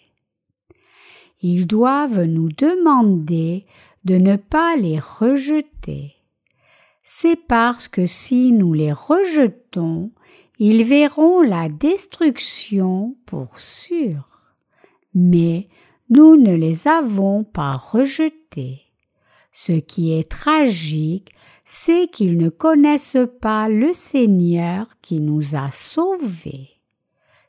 [1.42, 3.66] Ils doivent nous demander
[4.04, 6.14] de ne pas les rejeter.
[7.02, 10.12] C'est parce que si nous les rejetons,
[10.58, 14.54] ils verront la destruction pour sûr.
[15.14, 15.68] Mais
[16.08, 18.89] nous ne les avons pas rejetés.
[19.52, 21.32] Ce qui est tragique,
[21.64, 26.70] c'est qu'ils ne connaissent pas le Seigneur qui nous a sauvés.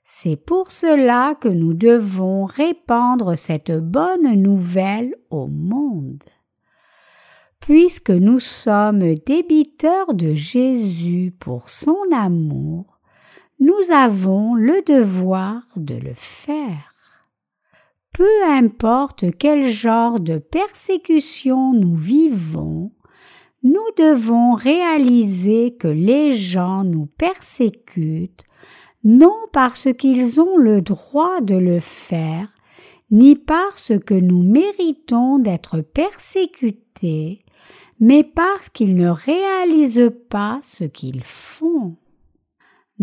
[0.03, 6.23] C'est pour cela que nous devons répandre cette bonne nouvelle au monde.
[7.61, 12.99] puisque nous sommes débiteurs de Jésus pour son amour,
[13.59, 16.90] nous avons le devoir de le faire.
[18.13, 22.91] Peu importe quel genre de persécution nous vivons,
[23.63, 28.43] nous devons réaliser que les gens nous persécutent
[29.03, 32.47] non parce qu'ils ont le droit de le faire,
[33.09, 37.39] ni parce que nous méritons d'être persécutés,
[37.99, 41.95] mais parce qu'ils ne réalisent pas ce qu'ils font.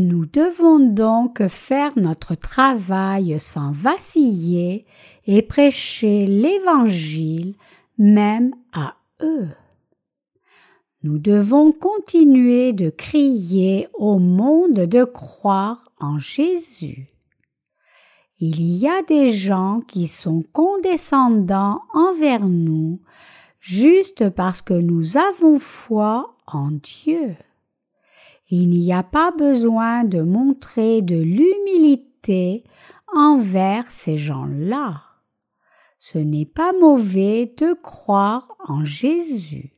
[0.00, 4.86] Nous devons donc faire notre travail sans vaciller
[5.26, 7.56] et prêcher l'Évangile
[7.98, 9.48] même à eux.
[11.02, 17.08] Nous devons continuer de crier au monde de croire en Jésus.
[18.38, 23.00] Il y a des gens qui sont condescendants envers nous
[23.58, 27.34] juste parce que nous avons foi en Dieu.
[28.50, 32.64] Il n'y a pas besoin de montrer de l'humilité
[33.14, 35.02] envers ces gens-là.
[35.98, 39.74] Ce n'est pas mauvais de croire en Jésus.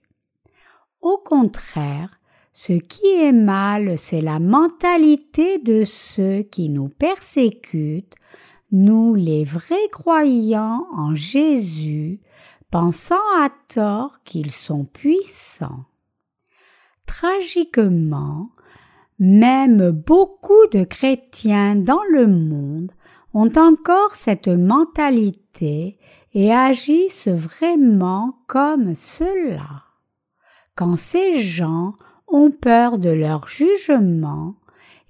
[1.00, 2.20] Au contraire,
[2.52, 8.14] ce qui est mal, c'est la mentalité de ceux qui nous persécutent,
[8.70, 12.20] nous les vrais croyants en Jésus,
[12.70, 15.86] pensant à tort qu'ils sont puissants.
[17.10, 18.50] Tragiquement,
[19.18, 22.92] même beaucoup de chrétiens dans le monde
[23.34, 25.98] ont encore cette mentalité
[26.34, 29.82] et agissent vraiment comme cela.
[30.76, 31.94] Quand ces gens
[32.28, 34.54] ont peur de leur jugement,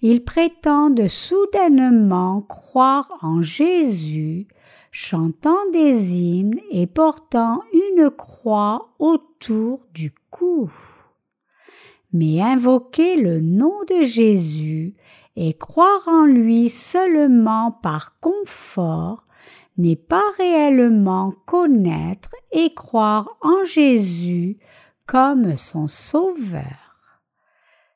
[0.00, 4.48] ils prétendent soudainement croire en Jésus,
[4.90, 10.70] chantant des hymnes et portant une croix autour du cou.
[12.12, 14.94] Mais invoquer le nom de Jésus
[15.36, 19.24] et croire en lui seulement par confort
[19.78, 24.58] n'est pas réellement connaître et croire en Jésus
[25.06, 26.90] comme son Sauveur.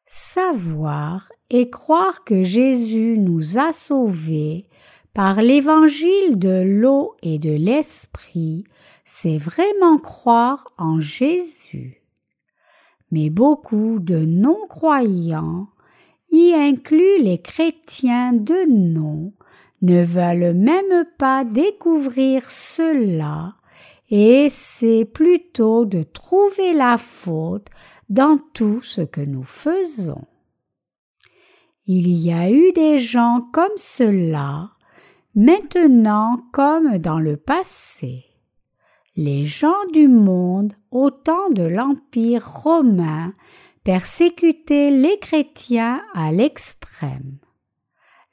[0.06, 4.68] Savoir et croire que Jésus nous a sauvés
[5.12, 8.64] par l'évangile de l'eau et de l'esprit,
[9.04, 12.03] c'est vraiment croire en Jésus.
[13.10, 15.68] Mais beaucoup de non-croyants,
[16.30, 19.32] y inclus les chrétiens de nom,
[19.82, 23.54] ne veulent même pas découvrir cela
[24.10, 27.68] et c'est plutôt de trouver la faute
[28.08, 30.26] dans tout ce que nous faisons.
[31.86, 34.70] Il y a eu des gens comme cela,
[35.34, 38.24] maintenant comme dans le passé.
[39.16, 43.34] Les gens du monde au temps de l'Empire romain
[43.82, 47.38] persécutaient les chrétiens à l'extrême.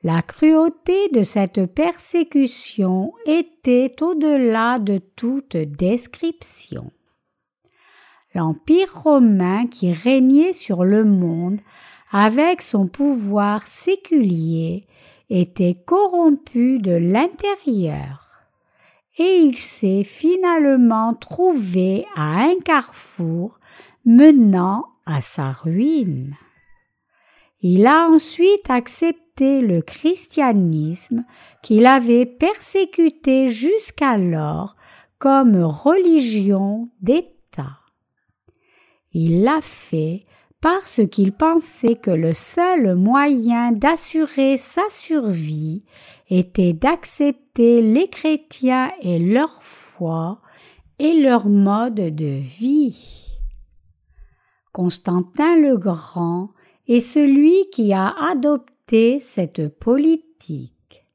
[0.03, 6.91] La cruauté de cette persécution était au-delà de toute description.
[8.33, 11.59] L'Empire romain qui régnait sur le monde
[12.11, 14.85] avec son pouvoir séculier
[15.29, 18.20] était corrompu de l'intérieur
[19.17, 23.59] et il s'est finalement trouvé à un carrefour
[24.05, 26.35] menant à sa ruine.
[27.61, 31.23] Il a ensuite accepté le christianisme
[31.61, 34.75] qu'il avait persécuté jusqu'alors
[35.19, 37.77] comme religion d'État.
[39.13, 40.25] Il l'a fait
[40.61, 45.83] parce qu'il pensait que le seul moyen d'assurer sa survie
[46.31, 50.41] était d'accepter les chrétiens et leur foi
[50.97, 53.37] et leur mode de vie.
[54.71, 56.47] Constantin le Grand
[56.87, 61.05] est celui qui a adopté cette politique.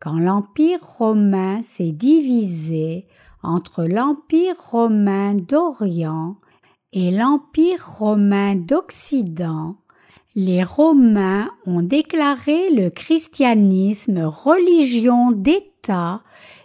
[0.00, 3.06] Quand l'Empire romain s'est divisé
[3.42, 6.38] entre l'Empire romain d'Orient
[6.92, 9.76] et l'Empire romain d'Occident,
[10.36, 16.22] les Romains ont déclaré le christianisme religion d'État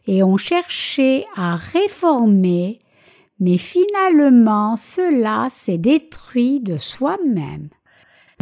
[0.07, 2.79] et ont cherché à réformer,
[3.39, 7.69] mais finalement cela s'est détruit de soi-même.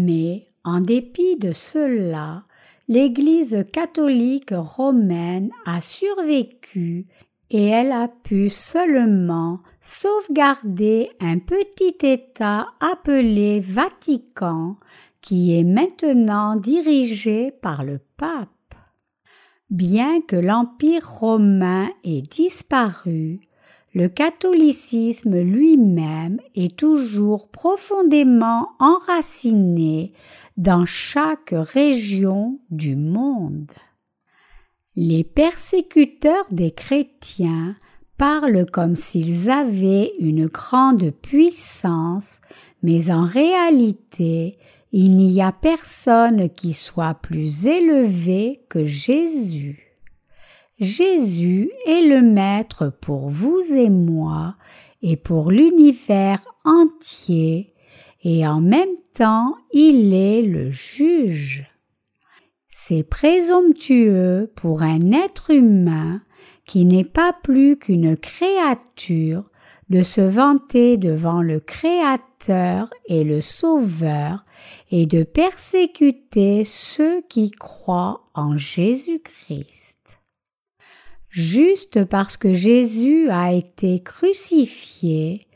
[0.01, 2.43] Mais, en dépit de cela,
[2.87, 7.05] l'Église catholique romaine a survécu
[7.49, 14.77] et elle a pu seulement sauvegarder un petit État appelé Vatican
[15.27, 18.47] qui est maintenant dirigé par le pape.
[19.69, 23.41] Bien que l'Empire romain ait disparu,
[23.93, 30.13] le catholicisme lui-même est toujours profondément enraciné
[30.55, 33.73] dans chaque région du monde.
[34.95, 37.75] Les persécuteurs des chrétiens
[38.17, 42.37] parlent comme s'ils avaient une grande puissance,
[42.81, 44.57] mais en réalité
[44.91, 49.95] il n'y a personne qui soit plus élevé que Jésus.
[50.79, 54.55] Jésus est le Maître pour vous et moi
[55.01, 57.73] et pour l'univers entier,
[58.23, 61.65] et en même temps il est le juge.
[62.69, 66.21] C'est présomptueux pour un être humain
[66.65, 69.49] qui n'est pas plus qu'une créature
[69.89, 74.45] de se vanter devant le Créateur et le Sauveur
[74.91, 80.19] et de persécuter ceux qui croient en Jésus-Christ.
[81.29, 85.47] Juste parce que Jésus a été crucifié,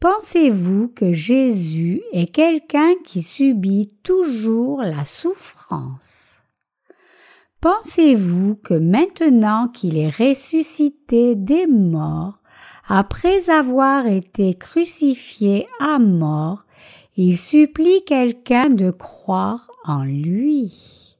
[0.00, 6.42] pensez-vous que Jésus est quelqu'un qui subit toujours la souffrance?
[7.60, 12.37] Pensez-vous que maintenant qu'il est ressuscité des morts,
[12.88, 16.64] après avoir été crucifié à mort,
[17.16, 21.16] il supplie quelqu'un de croire en lui.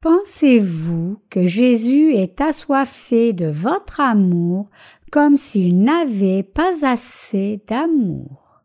[0.00, 4.68] Pensez-vous que Jésus est assoiffé de votre amour
[5.10, 8.62] comme s'il n'avait pas assez d'amour?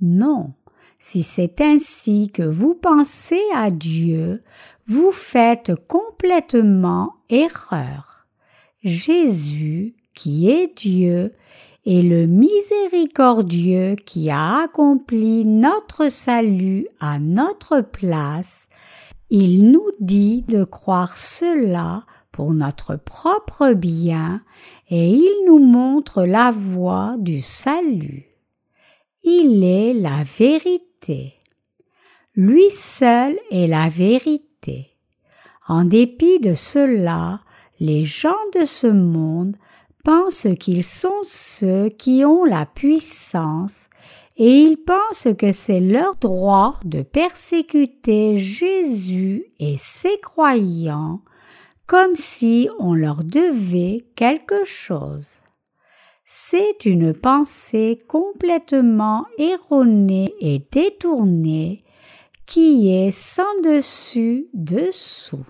[0.00, 0.54] Non,
[0.98, 4.42] si c'est ainsi que vous pensez à Dieu,
[4.88, 8.26] vous faites complètement erreur.
[8.82, 11.32] Jésus, qui est Dieu,
[11.84, 18.68] et le miséricordieux qui a accompli notre salut à notre place,
[19.30, 24.42] il nous dit de croire cela pour notre propre bien
[24.88, 28.26] et il nous montre la voie du salut.
[29.22, 31.34] Il est la vérité.
[32.34, 34.90] Lui seul est la vérité.
[35.68, 37.40] En dépit de cela,
[37.78, 39.56] les gens de ce monde
[40.04, 43.88] pensent qu'ils sont ceux qui ont la puissance
[44.36, 51.20] et ils pensent que c'est leur droit de persécuter Jésus et ses croyants
[51.86, 55.40] comme si on leur devait quelque chose.
[56.24, 61.82] C'est une pensée complètement erronée et détournée
[62.46, 65.44] qui est sans dessus dessous.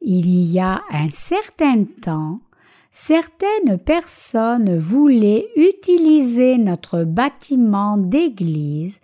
[0.00, 2.40] Il y a un certain temps,
[2.92, 9.00] certaines personnes voulaient utiliser notre bâtiment d'église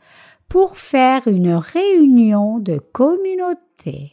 [0.49, 4.12] pour faire une réunion de communauté.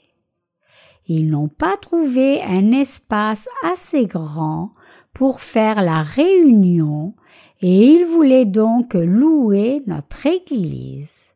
[1.08, 4.72] Ils n'ont pas trouvé un espace assez grand
[5.14, 7.14] pour faire la réunion
[7.62, 11.34] et ils voulaient donc louer notre église.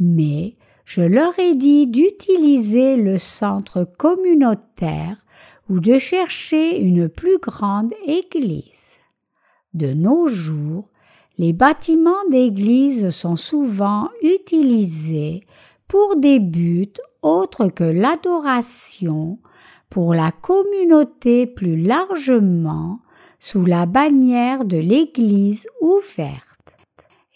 [0.00, 5.24] Mais je leur ai dit d'utiliser le centre communautaire
[5.68, 8.98] ou de chercher une plus grande église.
[9.74, 10.88] De nos jours,
[11.38, 15.44] les bâtiments d'église sont souvent utilisés
[15.88, 16.92] pour des buts
[17.22, 19.38] autres que l'adoration,
[19.88, 23.00] pour la communauté plus largement,
[23.38, 26.76] sous la bannière de l'Église ouverte.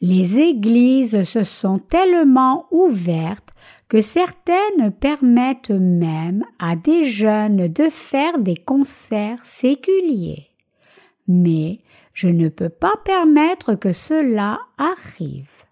[0.00, 3.45] Les églises se sont tellement ouvertes
[3.88, 10.50] que certaines permettent même à des jeunes de faire des concerts séculiers.
[11.28, 11.80] Mais
[12.12, 15.64] je ne peux pas permettre que cela arrive.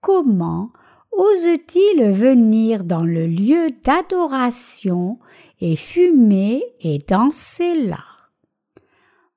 [0.00, 0.72] Comment
[1.12, 5.18] ose-t-il venir dans le lieu d'adoration
[5.60, 8.04] et fumer et danser là?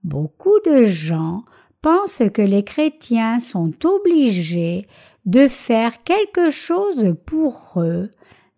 [0.03, 1.43] Beaucoup de gens
[1.81, 4.87] pensent que les chrétiens sont obligés
[5.25, 8.11] de faire quelque chose pour eux,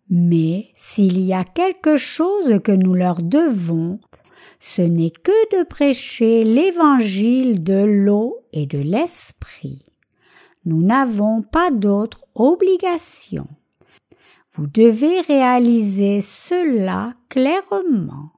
[0.10, 4.00] mais s'il y a quelque chose que nous leur devons,
[4.60, 9.84] ce n'est que de prêcher l'évangile de l'eau et de l'esprit.
[10.66, 13.48] Nous n'avons pas d'autre obligation.
[14.54, 18.32] Vous devez réaliser cela clairement.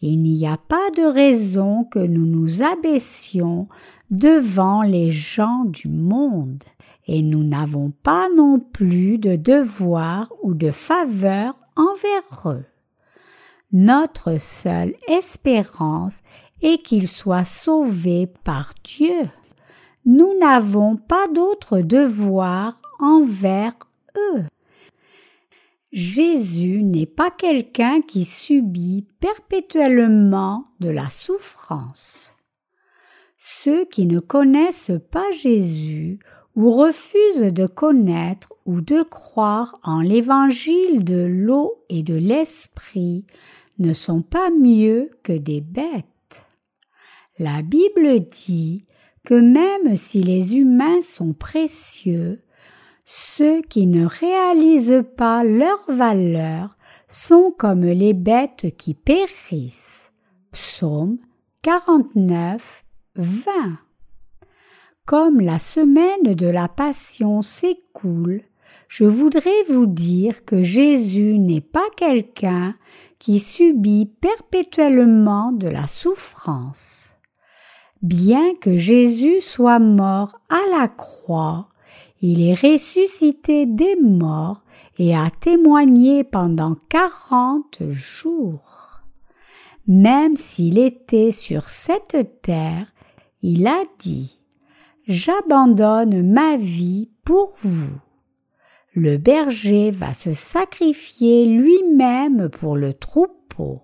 [0.00, 3.68] Il n'y a pas de raison que nous nous abaissions
[4.10, 6.62] devant les gens du monde
[7.08, 12.64] et nous n'avons pas non plus de devoir ou de faveur envers eux.
[13.72, 16.16] Notre seule espérance
[16.62, 19.28] est qu'ils soient sauvés par Dieu.
[20.04, 23.74] Nous n'avons pas d'autre devoir envers
[24.16, 24.44] eux.
[25.92, 32.34] Jésus n'est pas quelqu'un qui subit perpétuellement de la souffrance.
[33.38, 36.18] Ceux qui ne connaissent pas Jésus
[36.58, 43.24] ou refusent de connaître ou de croire en l'évangile de l'eau et de l'esprit
[43.78, 46.46] ne sont pas mieux que des bêtes.
[47.38, 48.84] La Bible dit
[49.24, 52.42] que même si les humains sont précieux,
[53.04, 60.10] ceux qui ne réalisent pas leur valeur sont comme les bêtes qui périssent.
[60.50, 61.18] Psaume
[61.62, 62.84] 49,
[63.14, 63.78] 20.
[65.08, 68.42] Comme la semaine de la Passion s'écoule,
[68.88, 72.74] je voudrais vous dire que Jésus n'est pas quelqu'un
[73.18, 77.14] qui subit perpétuellement de la souffrance.
[78.02, 81.70] Bien que Jésus soit mort à la croix,
[82.20, 84.62] il est ressuscité des morts
[84.98, 89.00] et a témoigné pendant quarante jours.
[89.86, 92.92] Même s'il était sur cette terre,
[93.40, 94.37] il a dit
[95.08, 97.98] J'abandonne ma vie pour vous.
[98.92, 103.80] Le berger va se sacrifier lui-même pour le troupeau.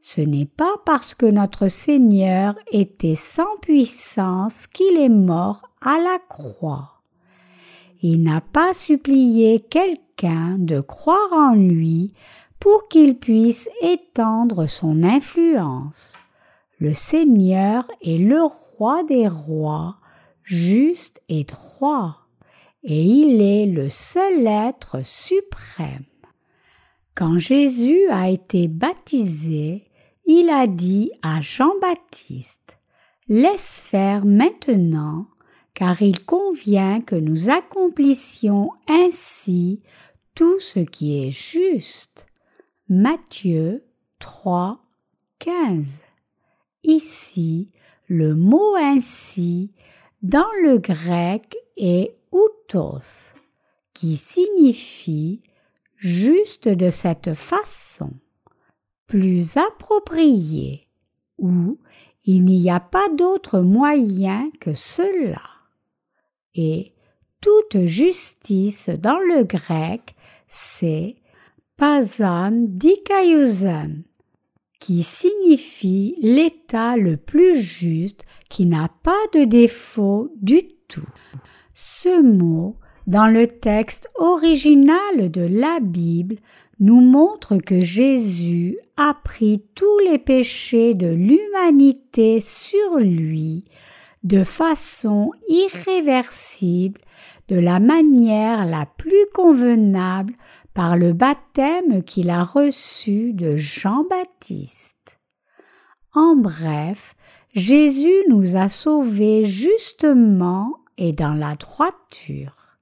[0.00, 6.18] Ce n'est pas parce que notre Seigneur était sans puissance qu'il est mort à la
[6.28, 7.02] croix.
[8.02, 12.12] Il n'a pas supplié quelqu'un de croire en lui
[12.58, 16.18] pour qu'il puisse étendre son influence.
[16.80, 19.96] Le Seigneur est le roi des rois,
[20.48, 22.16] juste et droit,
[22.82, 26.06] et il est le seul être suprême.
[27.14, 29.90] Quand Jésus a été baptisé,
[30.24, 32.78] il a dit à Jean-Baptiste,
[33.28, 35.26] Laisse faire maintenant
[35.74, 39.82] car il convient que nous accomplissions ainsi
[40.34, 42.26] tout ce qui est juste.
[42.88, 43.84] Matthieu
[44.18, 44.80] 3,
[45.38, 46.02] 15.
[46.84, 47.70] Ici,
[48.08, 49.72] le mot ainsi
[50.22, 53.34] dans le grec est outos,
[53.94, 55.42] qui signifie
[55.96, 58.10] juste de cette façon,
[59.06, 60.88] plus approprié,
[61.38, 61.78] ou
[62.24, 65.42] il n'y a pas d'autre moyen que cela.
[66.54, 66.92] Et
[67.40, 70.14] toute justice dans le grec,
[70.48, 71.16] c'est
[71.76, 74.02] pasan dikaiousan,
[74.78, 81.08] qui signifie l'état le plus juste qui n'a pas de défaut du tout.
[81.74, 82.76] Ce mot,
[83.06, 86.36] dans le texte original de la Bible,
[86.80, 93.64] nous montre que Jésus a pris tous les péchés de l'humanité sur lui
[94.24, 97.00] de façon irréversible,
[97.48, 100.34] de la manière la plus convenable
[100.78, 105.18] par le baptême qu'il a reçu de Jean-Baptiste.
[106.14, 107.16] En bref,
[107.52, 112.78] Jésus nous a sauvés justement et dans la droiture.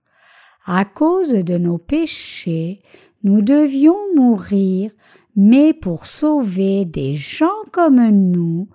[0.67, 2.83] À cause de nos péchés,
[3.23, 4.91] nous devions mourir,
[5.35, 8.69] mais pour sauver des gens comme nous,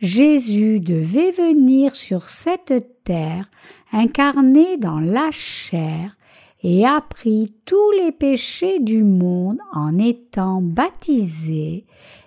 [0.00, 3.50] Jésus devait venir sur cette terre
[3.90, 6.14] incarné dans la chair
[6.62, 11.86] et a pris tous les péchés du monde en étant baptisé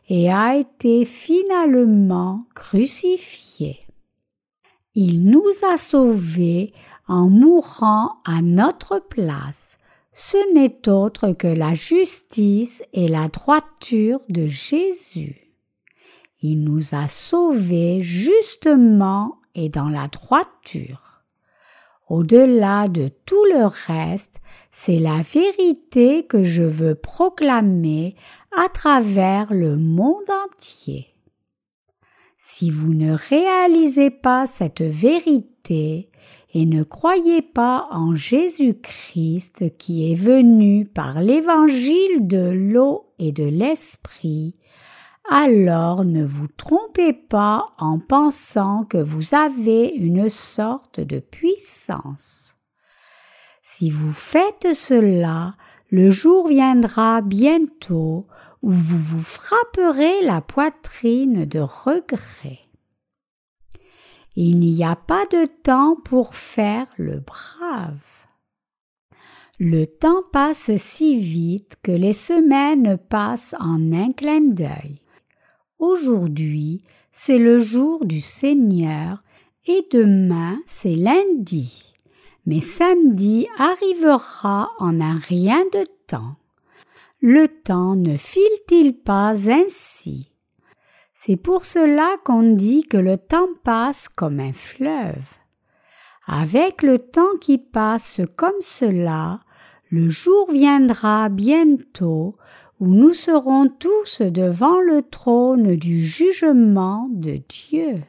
[0.09, 3.79] et a été finalement crucifié.
[4.95, 6.73] Il nous a sauvés
[7.07, 9.77] en mourant à notre place.
[10.11, 15.37] Ce n'est autre que la justice et la droiture de Jésus.
[16.41, 21.08] Il nous a sauvés justement et dans la droiture.
[22.09, 24.41] Au-delà de tout le reste,
[24.71, 28.15] c'est la vérité que je veux proclamer
[28.51, 31.07] à travers le monde entier.
[32.37, 36.09] Si vous ne réalisez pas cette vérité
[36.53, 43.43] et ne croyez pas en Jésus-Christ qui est venu par l'évangile de l'eau et de
[43.43, 44.55] l'esprit,
[45.29, 52.55] alors ne vous trompez pas en pensant que vous avez une sorte de puissance.
[53.61, 55.53] Si vous faites cela,
[55.91, 58.27] le jour viendra bientôt
[58.61, 62.59] où vous vous frapperez la poitrine de regret.
[64.35, 67.99] Il n'y a pas de temps pour faire le brave.
[69.59, 75.01] Le temps passe si vite que les semaines passent en un clin d'œil.
[75.79, 79.23] Aujourd'hui, c'est le jour du Seigneur
[79.65, 81.93] et demain, c'est lundi.
[82.45, 86.35] Mais samedi arrivera en un rien de temps.
[87.21, 90.33] Le temps ne file-t-il pas ainsi?
[91.13, 95.29] C'est pour cela qu'on dit que le temps passe comme un fleuve.
[96.27, 99.39] Avec le temps qui passe comme cela,
[99.89, 102.35] le jour viendra bientôt
[102.79, 108.03] où nous serons tous devant le trône du jugement de Dieu.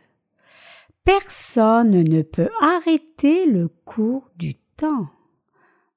[1.05, 5.09] Personne ne peut arrêter le cours du temps.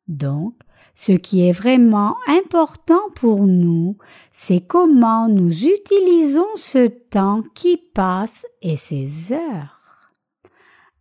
[0.08, 0.56] Donc,
[0.96, 3.98] ce qui est vraiment important pour nous,
[4.32, 10.12] c'est comment nous utilisons ce temps qui passe et ces heures.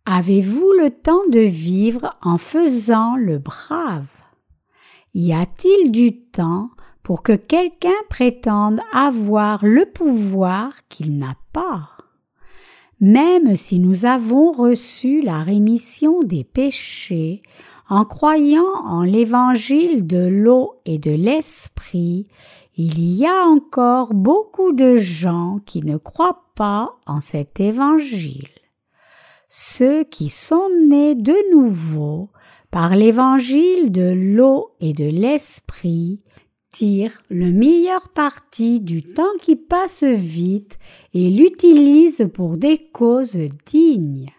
[0.05, 4.07] Avez-vous le temps de vivre en faisant le brave?
[5.13, 6.69] Y a-t-il du temps
[7.03, 11.89] pour que quelqu'un prétende avoir le pouvoir qu'il n'a pas
[12.99, 17.43] Même si nous avons reçu la rémission des péchés
[17.89, 22.27] en croyant en l'évangile de l'eau et de l'esprit,
[22.75, 28.47] il y a encore beaucoup de gens qui ne croient pas en cet évangile.
[29.49, 32.29] Ceux qui sont nés de nouveau
[32.71, 36.21] par l'évangile de l'eau et de l'esprit
[36.73, 40.77] tirent le meilleur parti du temps qui passe vite
[41.13, 44.29] et l'utilisent pour des causes dignes.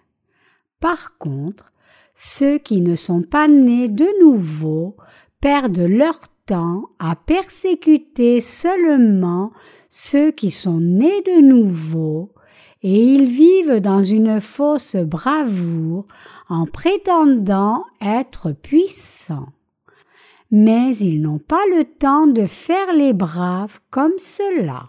[0.81, 1.73] Par contre,
[2.13, 4.97] ceux qui ne sont pas nés de nouveau
[5.41, 9.53] perdent leur temps à persécuter seulement
[9.89, 12.33] ceux qui sont nés de nouveau,
[12.83, 16.07] et ils vivent dans une fausse bravoure
[16.49, 19.49] en prétendant être puissants.
[20.57, 24.87] Mais ils n'ont pas le temps de faire les braves comme cela.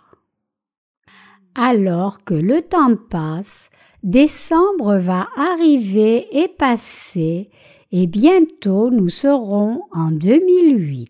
[1.56, 3.72] Alors que le temps passe,
[4.04, 7.50] Décembre va arriver et passer
[7.92, 11.10] et bientôt nous serons en 2008.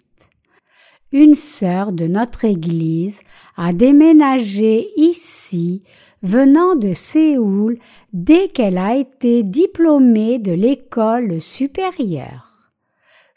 [1.12, 3.20] Une sœur de notre Église
[3.58, 5.84] a déménagé ici
[6.24, 7.78] venant de Séoul
[8.14, 12.55] dès qu'elle a été diplômée de l'école supérieure.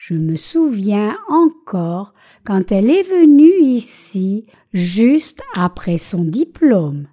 [0.09, 7.09] Je me souviens encore quand elle est venue ici juste après son diplôme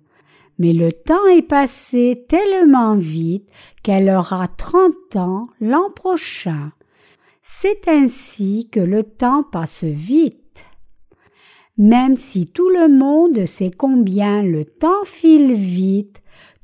[0.59, 3.49] mais le temps est passé tellement vite
[3.83, 6.71] qu'elle aura trente ans l'an prochain.
[7.41, 10.65] C'est ainsi que le temps passe vite.
[11.77, 16.21] Même si tout le monde sait combien le temps file vite,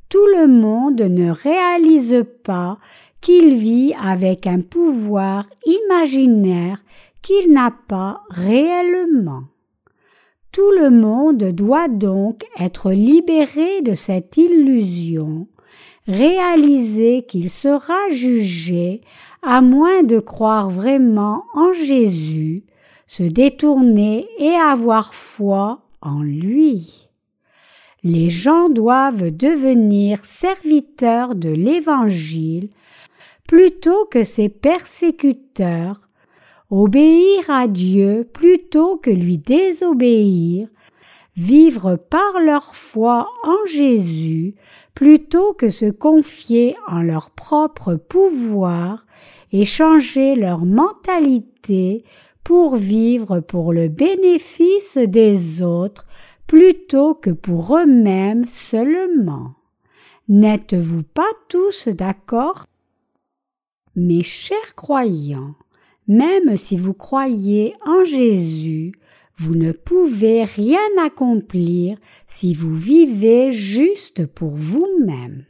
[0.08, 2.80] tout le monde ne réalise pas
[3.22, 6.84] qu'il vit avec un pouvoir imaginaire
[7.22, 9.44] qu'il n'a pas réellement.
[10.52, 15.48] Tout le monde doit donc être libéré de cette illusion,
[16.08, 19.02] réaliser qu'il sera jugé
[19.44, 22.66] à moins de croire vraiment en Jésus,
[23.08, 27.08] se détourner et avoir foi en lui.
[28.04, 32.70] Les gens doivent devenir serviteurs de l'Évangile
[33.52, 36.00] plutôt que ses persécuteurs
[36.70, 40.70] obéir à Dieu plutôt que lui désobéir,
[41.36, 44.56] vivre par leur foi en Jésus
[44.94, 49.06] plutôt que se confier en leur propre pouvoir
[49.52, 52.06] et changer leur mentalité
[52.46, 56.08] pour vivre pour le bénéfice des autres
[56.48, 59.56] plutôt que pour eux-mêmes seulement.
[60.30, 62.64] N'êtes-vous pas tous d'accord?
[63.96, 65.56] Mes chers croyants,
[66.08, 68.94] même si vous croyez en Jésus,
[69.38, 75.44] vous ne pouvez rien accomplir si vous vivez juste pour vous-même.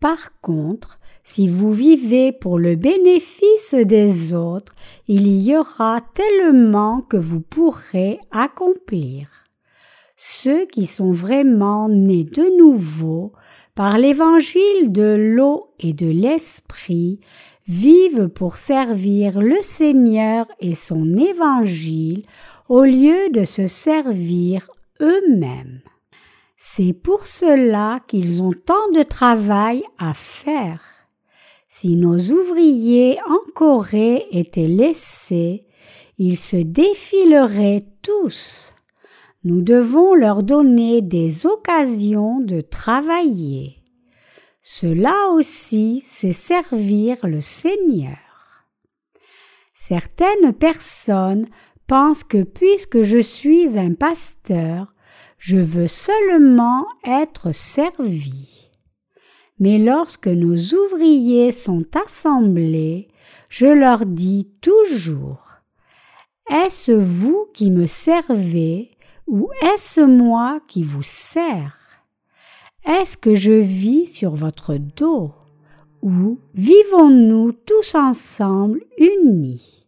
[0.00, 4.74] Par contre, si vous vivez pour le bénéfice des autres,
[5.06, 9.28] il y aura tellement que vous pourrez accomplir.
[10.16, 13.32] Ceux qui sont vraiment nés de nouveau
[13.74, 17.20] par l'évangile de l'eau et de l'esprit
[17.68, 22.24] vivent pour servir le Seigneur et son évangile
[22.68, 24.68] au lieu de se servir
[25.00, 25.80] eux-mêmes.
[26.56, 30.80] C'est pour cela qu'ils ont tant de travail à faire.
[31.68, 35.66] Si nos ouvriers en Corée étaient laissés,
[36.16, 38.74] ils se défileraient tous.
[39.44, 43.77] Nous devons leur donner des occasions de travailler.
[44.70, 48.18] Cela aussi, c'est servir le Seigneur.
[49.72, 51.46] Certaines personnes
[51.86, 54.92] pensent que puisque je suis un pasteur,
[55.38, 58.68] je veux seulement être servi.
[59.58, 63.08] Mais lorsque nos ouvriers sont assemblés,
[63.48, 65.62] je leur dis toujours
[66.50, 68.90] Est-ce vous qui me servez
[69.26, 71.77] ou est-ce moi qui vous sers?
[72.88, 75.32] Est-ce que je vis sur votre dos
[76.00, 79.86] ou vivons-nous tous ensemble unis?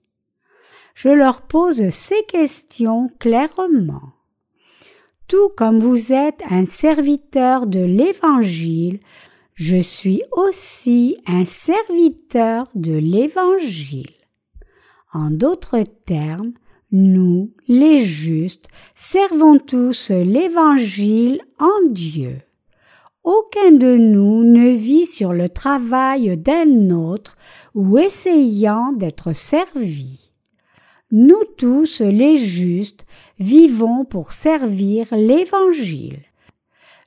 [0.95, 4.13] Je leur pose ces questions clairement.
[5.29, 9.01] Tout comme vous êtes un serviteur de l'Évangile,
[9.55, 14.11] je suis aussi un serviteur de l'Évangile.
[15.15, 16.53] En d'autres termes,
[16.93, 22.43] nous, les justes, servons tous l'Évangile en Dieu.
[23.23, 27.37] Aucun de nous ne vit sur le travail d'un autre
[27.75, 30.33] ou essayant d'être servi.
[31.13, 33.05] Nous tous, les justes,
[33.39, 36.21] vivons pour servir l'Évangile.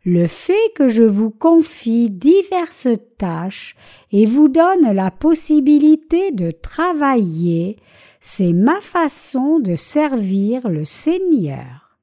[0.06, 3.76] Le fait que je vous confie diverses tâches
[4.12, 7.78] et vous donne la possibilité de travailler,
[8.20, 11.98] c'est ma façon de servir le Seigneur.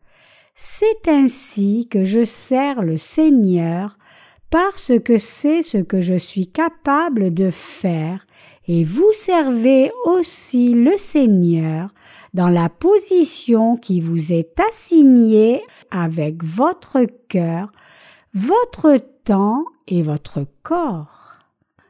[0.54, 3.98] C'est ainsi que je sers le Seigneur
[4.50, 8.26] parce que c'est ce que je suis capable de faire
[8.66, 11.90] et vous servez aussi le Seigneur
[12.34, 17.72] dans la position qui vous est assignée avec votre cœur,
[18.34, 21.36] votre temps et votre corps.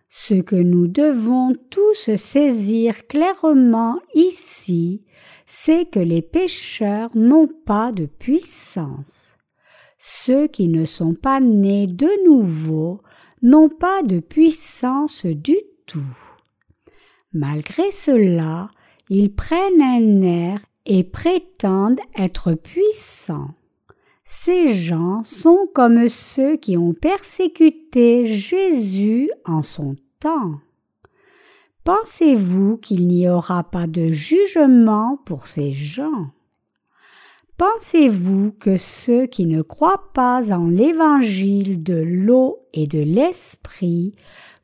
[0.09, 5.05] Ce que nous devons tous saisir clairement ici,
[5.47, 9.37] c'est que les pécheurs n'ont pas de puissance.
[10.03, 13.03] Ceux qui ne sont pas nés de nouveau
[13.43, 16.17] n'ont pas de puissance du tout.
[17.35, 18.71] Malgré cela,
[19.11, 23.51] ils prennent un air et prétendent être puissants.
[24.25, 30.61] Ces gens sont comme ceux qui ont persécuté Jésus en son temps.
[31.85, 36.31] Pensez-vous qu'il n'y aura pas de jugement pour ces gens?
[37.61, 44.15] Pensez-vous que ceux qui ne croient pas en l'évangile de l'eau et de l'esprit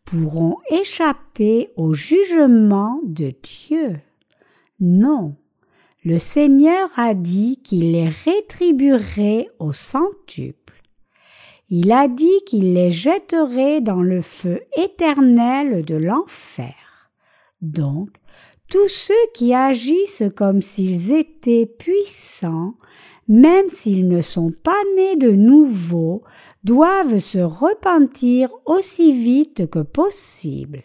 [0.07, 3.97] pourront échapper au jugement de Dieu?
[4.81, 5.37] Non.
[6.07, 10.83] Le Seigneur a dit qu'il les rétribuerait au centuple.
[11.69, 17.11] Il a dit qu'il les jetterait dans le feu éternel de l'enfer.
[17.61, 18.09] Donc,
[18.69, 22.75] tous ceux qui agissent comme s'ils étaient puissants,
[23.29, 26.23] même s'ils ne sont pas nés de nouveau,
[26.65, 30.83] doivent se repentir aussi vite que possible.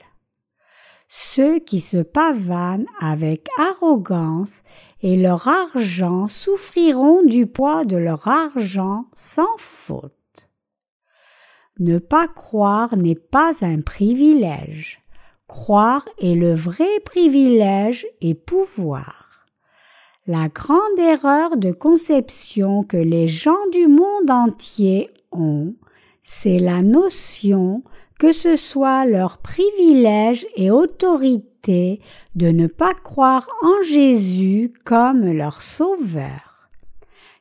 [1.08, 4.64] Ceux qui se pavanent avec arrogance
[5.02, 10.50] et leur argent souffriront du poids de leur argent sans faute.
[11.80, 15.02] Ne pas croire n'est pas un privilège.
[15.48, 19.21] Croire est le vrai privilège et pouvoir.
[20.32, 25.76] La grande erreur de conception que les gens du monde entier ont,
[26.24, 27.84] c'est la notion
[28.18, 32.00] que ce soit leur privilège et autorité
[32.36, 36.70] de ne pas croire en Jésus comme leur sauveur.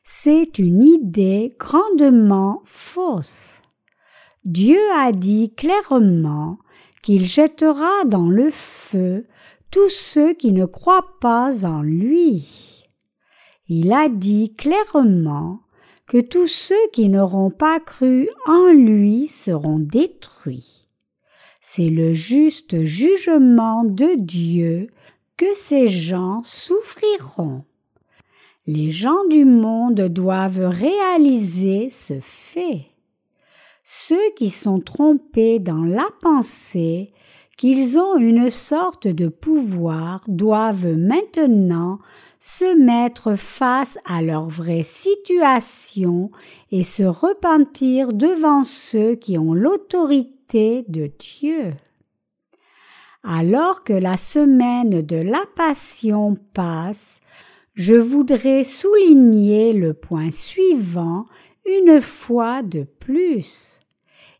[0.03, 3.61] C'est une idée grandement fausse.
[4.43, 6.57] Dieu a dit clairement
[7.01, 9.27] qu'il jettera dans le feu
[9.69, 12.70] tous ceux qui ne croient pas en lui.
[13.73, 15.61] Il a dit clairement
[16.05, 20.87] que tous ceux qui n'auront pas cru en lui seront détruits.
[21.61, 24.87] C'est le juste jugement de Dieu
[25.37, 27.63] que ces gens souffriront.
[28.67, 32.87] Les gens du monde doivent réaliser ce fait.
[33.85, 37.13] Ceux qui sont trompés dans la pensée
[37.55, 41.99] qu'ils ont une sorte de pouvoir doivent maintenant
[42.41, 46.31] se mettre face à leur vraie situation
[46.71, 51.73] et se repentir devant ceux qui ont l'autorité de Dieu.
[53.23, 57.19] Alors que la semaine de la passion passe,
[57.75, 61.27] je voudrais souligner le point suivant
[61.67, 63.81] une fois de plus.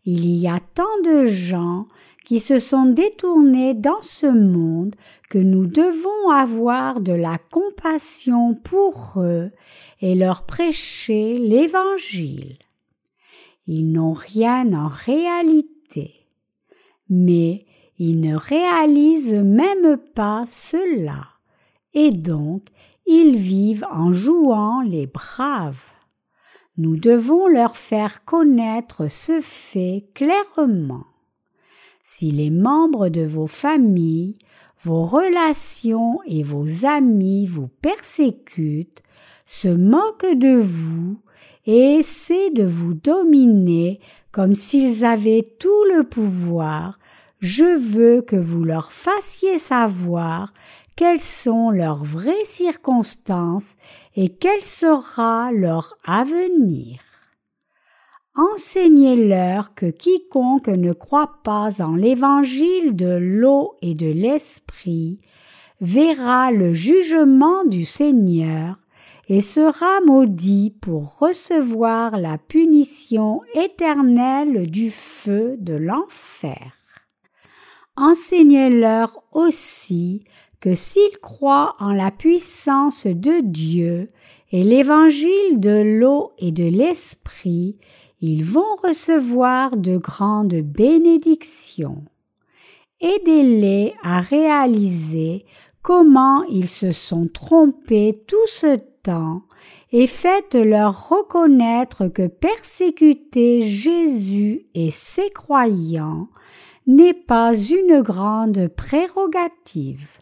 [0.06, 1.86] Il y a tant de gens
[2.32, 4.96] qui se sont détournés dans ce monde
[5.30, 9.52] que nous devons avoir de la compassion pour eux
[10.00, 12.56] et leur prêcher l'Évangile.
[13.68, 16.26] Ils n'ont rien en réalité,
[17.10, 17.66] mais
[18.00, 21.28] ils ne réalisent même pas cela,
[21.94, 22.70] et donc
[23.08, 25.84] ils vivent en jouant les braves.
[26.78, 31.04] Nous devons leur faire connaître ce fait clairement.
[32.14, 34.36] Si les membres de vos familles,
[34.84, 39.02] vos relations et vos amis vous persécutent,
[39.46, 41.22] se moquent de vous
[41.66, 44.02] et essaient de vous dominer
[44.34, 47.00] comme s'ils avaient tout le pouvoir,
[47.40, 50.54] je veux que vous leur fassiez savoir
[50.98, 53.78] quelles sont leurs vraies circonstances
[54.18, 57.11] et quel sera leur avenir.
[58.36, 65.20] Enseignez-leur que quiconque ne croit pas en l'évangile de l'eau et de l'esprit
[65.82, 68.78] verra le jugement du Seigneur
[69.28, 76.74] et sera maudit pour recevoir la punition éternelle du feu de l'enfer.
[77.98, 80.24] Enseignez-leur aussi
[80.62, 84.12] que s'ils croient en la puissance de Dieu
[84.52, 87.78] et l'évangile de l'eau et de l'esprit,
[88.22, 92.06] ils vont recevoir de grandes bénédictions.
[93.02, 95.46] Aidez-les à réaliser
[95.82, 99.42] comment ils se sont trompés tout ce temps
[99.92, 106.28] et faites-leur reconnaître que persécuter Jésus et ses croyants
[106.88, 110.20] n'est pas une grande prérogative.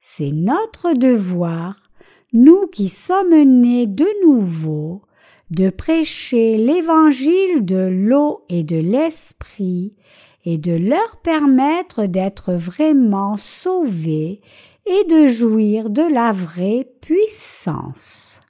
[0.00, 1.90] C'est notre devoir,
[2.32, 5.02] nous qui sommes nés de nouveau,
[5.50, 9.94] de prêcher l'évangile de l'eau et de l'esprit
[10.44, 14.40] et de leur permettre d'être vraiment sauvés
[14.86, 18.40] et de jouir de la vraie puissance.